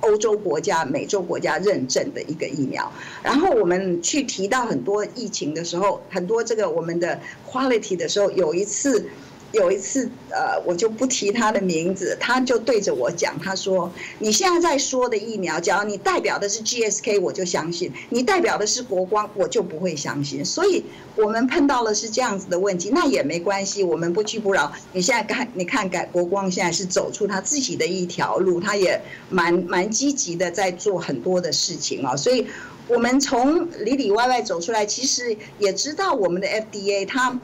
[0.00, 2.90] 欧洲国家、美洲国家认证的一个疫苗，
[3.22, 9.06] 然后我们去提到很多疫情的时候，很多这个我们的 quality 的时候，有一次。
[9.52, 20.84] 有一次，呃，我就不提他的名字，他就对着我讲，他说：“你现在在说的疫苗，只要你代表的是 GSK，我就相信；你代表的是国光，我就不会相信。”所以，
[21.16, 24.72] 我们碰到了是这样子的问题，那也没关系，我们不屈不挠。
[24.92, 32.16] 你现在看，你看，改国光现在是走出他自己的一条路，他也蛮蛮积极的在做很多的事情啊。
[32.16, 32.46] 所以，
[32.88, 37.38] 我们从里里外外走出来，其实也知道我们的 FDA 它。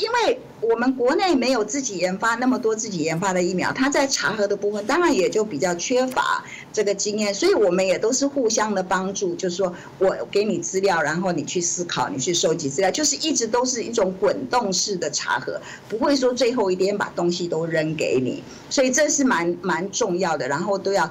[0.00, 21.10] 因为我们国内没有自己研发那么多自己研发的疫苗，它在查核的部分当然也就比较缺乏这个经验，所以我们也都是互相的帮助，就是说我给你资料，然后你去思考，你去收集资料，就是一直都是一种滚动式的查核，不会说最后一天把东西都扔给你，所以这是蛮蛮重要的，然后都要。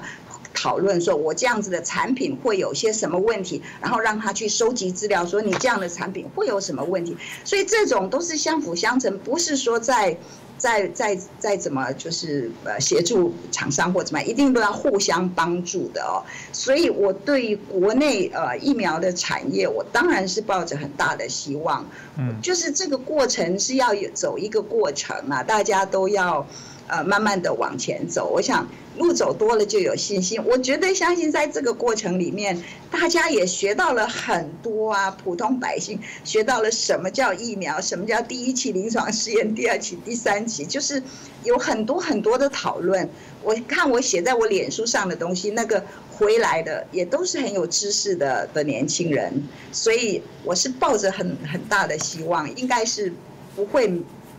[0.60, 10.14] 讨论说，我这样子的产品会有些什么问题，然后让他去收集资料，说你这样的产品会有什么问题，所以这种都是相辅相成，不是说在
[10.58, 16.20] 在在在怎么就是呃协助厂商或怎么，一定都要互相帮助的哦。
[16.52, 21.88] 所以我对国内呃疫苗的产业，我当然是抱着很大的希望，
[22.18, 26.46] 嗯，就是这个过程是要有走一个过程啊，大家都要。
[26.92, 28.66] 呃，慢慢的往前走，我想
[29.00, 30.38] 路走多了就有信心。
[30.44, 35.10] 我绝对相信，在这个过程里面，大家也学到了很多啊。
[35.10, 41.02] 普通百姓学到了什么叫疫苗，什么叫第一期临床试验，第二期、第三期，就是
[41.44, 43.08] 有很多很多的讨论。
[43.42, 45.82] 我看我写在我脸书上的东西，那个
[46.12, 53.12] 回来的也都是很有知识的的年轻人，所以我是抱着很很大的希望，应该是
[53.56, 53.88] 不会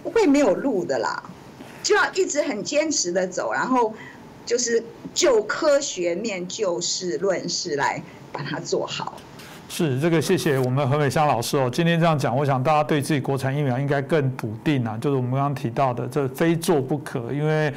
[0.03, 1.23] 不会没有路的啦。
[1.83, 3.91] 就要一直很坚持的走，然后
[4.45, 8.01] 就是就科学面、就事论事来
[8.31, 9.13] 把它做好。
[9.69, 11.69] 是这个，谢谢我们何美香老师哦。
[11.71, 14.97] 今天这样讲，我想大家对自己国产疫苗应该更笃定啊。
[15.01, 17.73] 就是我们刚刚提到的，这非做不可，因为。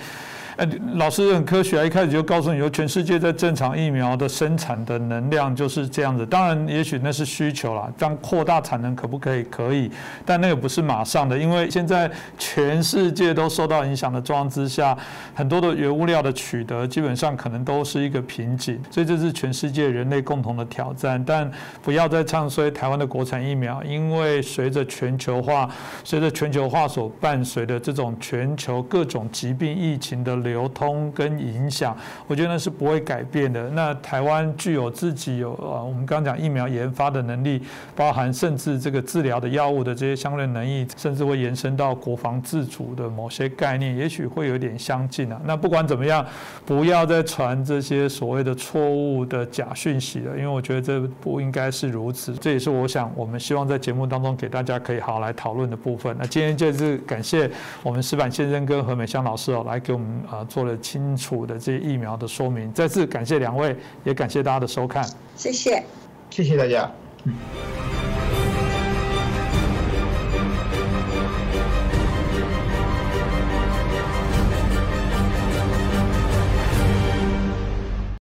[0.56, 1.84] 哎，老师很科学啊！
[1.84, 6.24] 一开始就告诉你说，全世界在正常疫苗的生产的能量就是这样子。
[6.24, 9.42] 当然，也许那是需求啦，样扩大产能可不可以？
[9.50, 9.90] 可以，
[10.24, 12.08] 但那个不是马上的，因为现在
[12.38, 14.96] 全世界都受到影响的状况之下，
[15.34, 18.80] 很多的原物料的取得基本上可能都是一个瓶颈。
[18.92, 21.20] 所以这是全世界人类共同的挑战。
[21.26, 21.50] 但
[21.82, 25.68] 不要再唱衰台湾的国产疫苗，因为随着全球化，
[26.04, 30.43] 随着全球化所伴随的这种全球各种疾病疫情的。
[30.44, 31.96] 流通跟影响，
[32.28, 33.68] 我觉得那是不会改变的。
[33.70, 37.60] 那台湾具有自己有啊，我们刚讲疫苗研发的能力，
[37.96, 45.40] 包含甚至这个治疗的药物的这些相对能力，甚至会延伸到国防自主的某些概念，也许会有点相近啊。
[45.44, 46.24] 那不管怎么样，
[46.64, 52.34] 不要再传这些所谓的错误的假讯息了，因为我觉得这不应该是如此。
[52.34, 56.14] 这也是我想我们希望在节目当中给大家可以好好来讨论的部分。
[56.18, 57.50] 那今天就是感谢
[57.82, 60.44] 我们石板先生跟何美香老师哦，来给我们啊。
[60.44, 65.82] 做了清楚的这些疫苗的说明，再次感谢两位，也感谢大家的收看，谢谢，
[66.30, 66.90] 谢谢大家。
[67.24, 68.43] 嗯。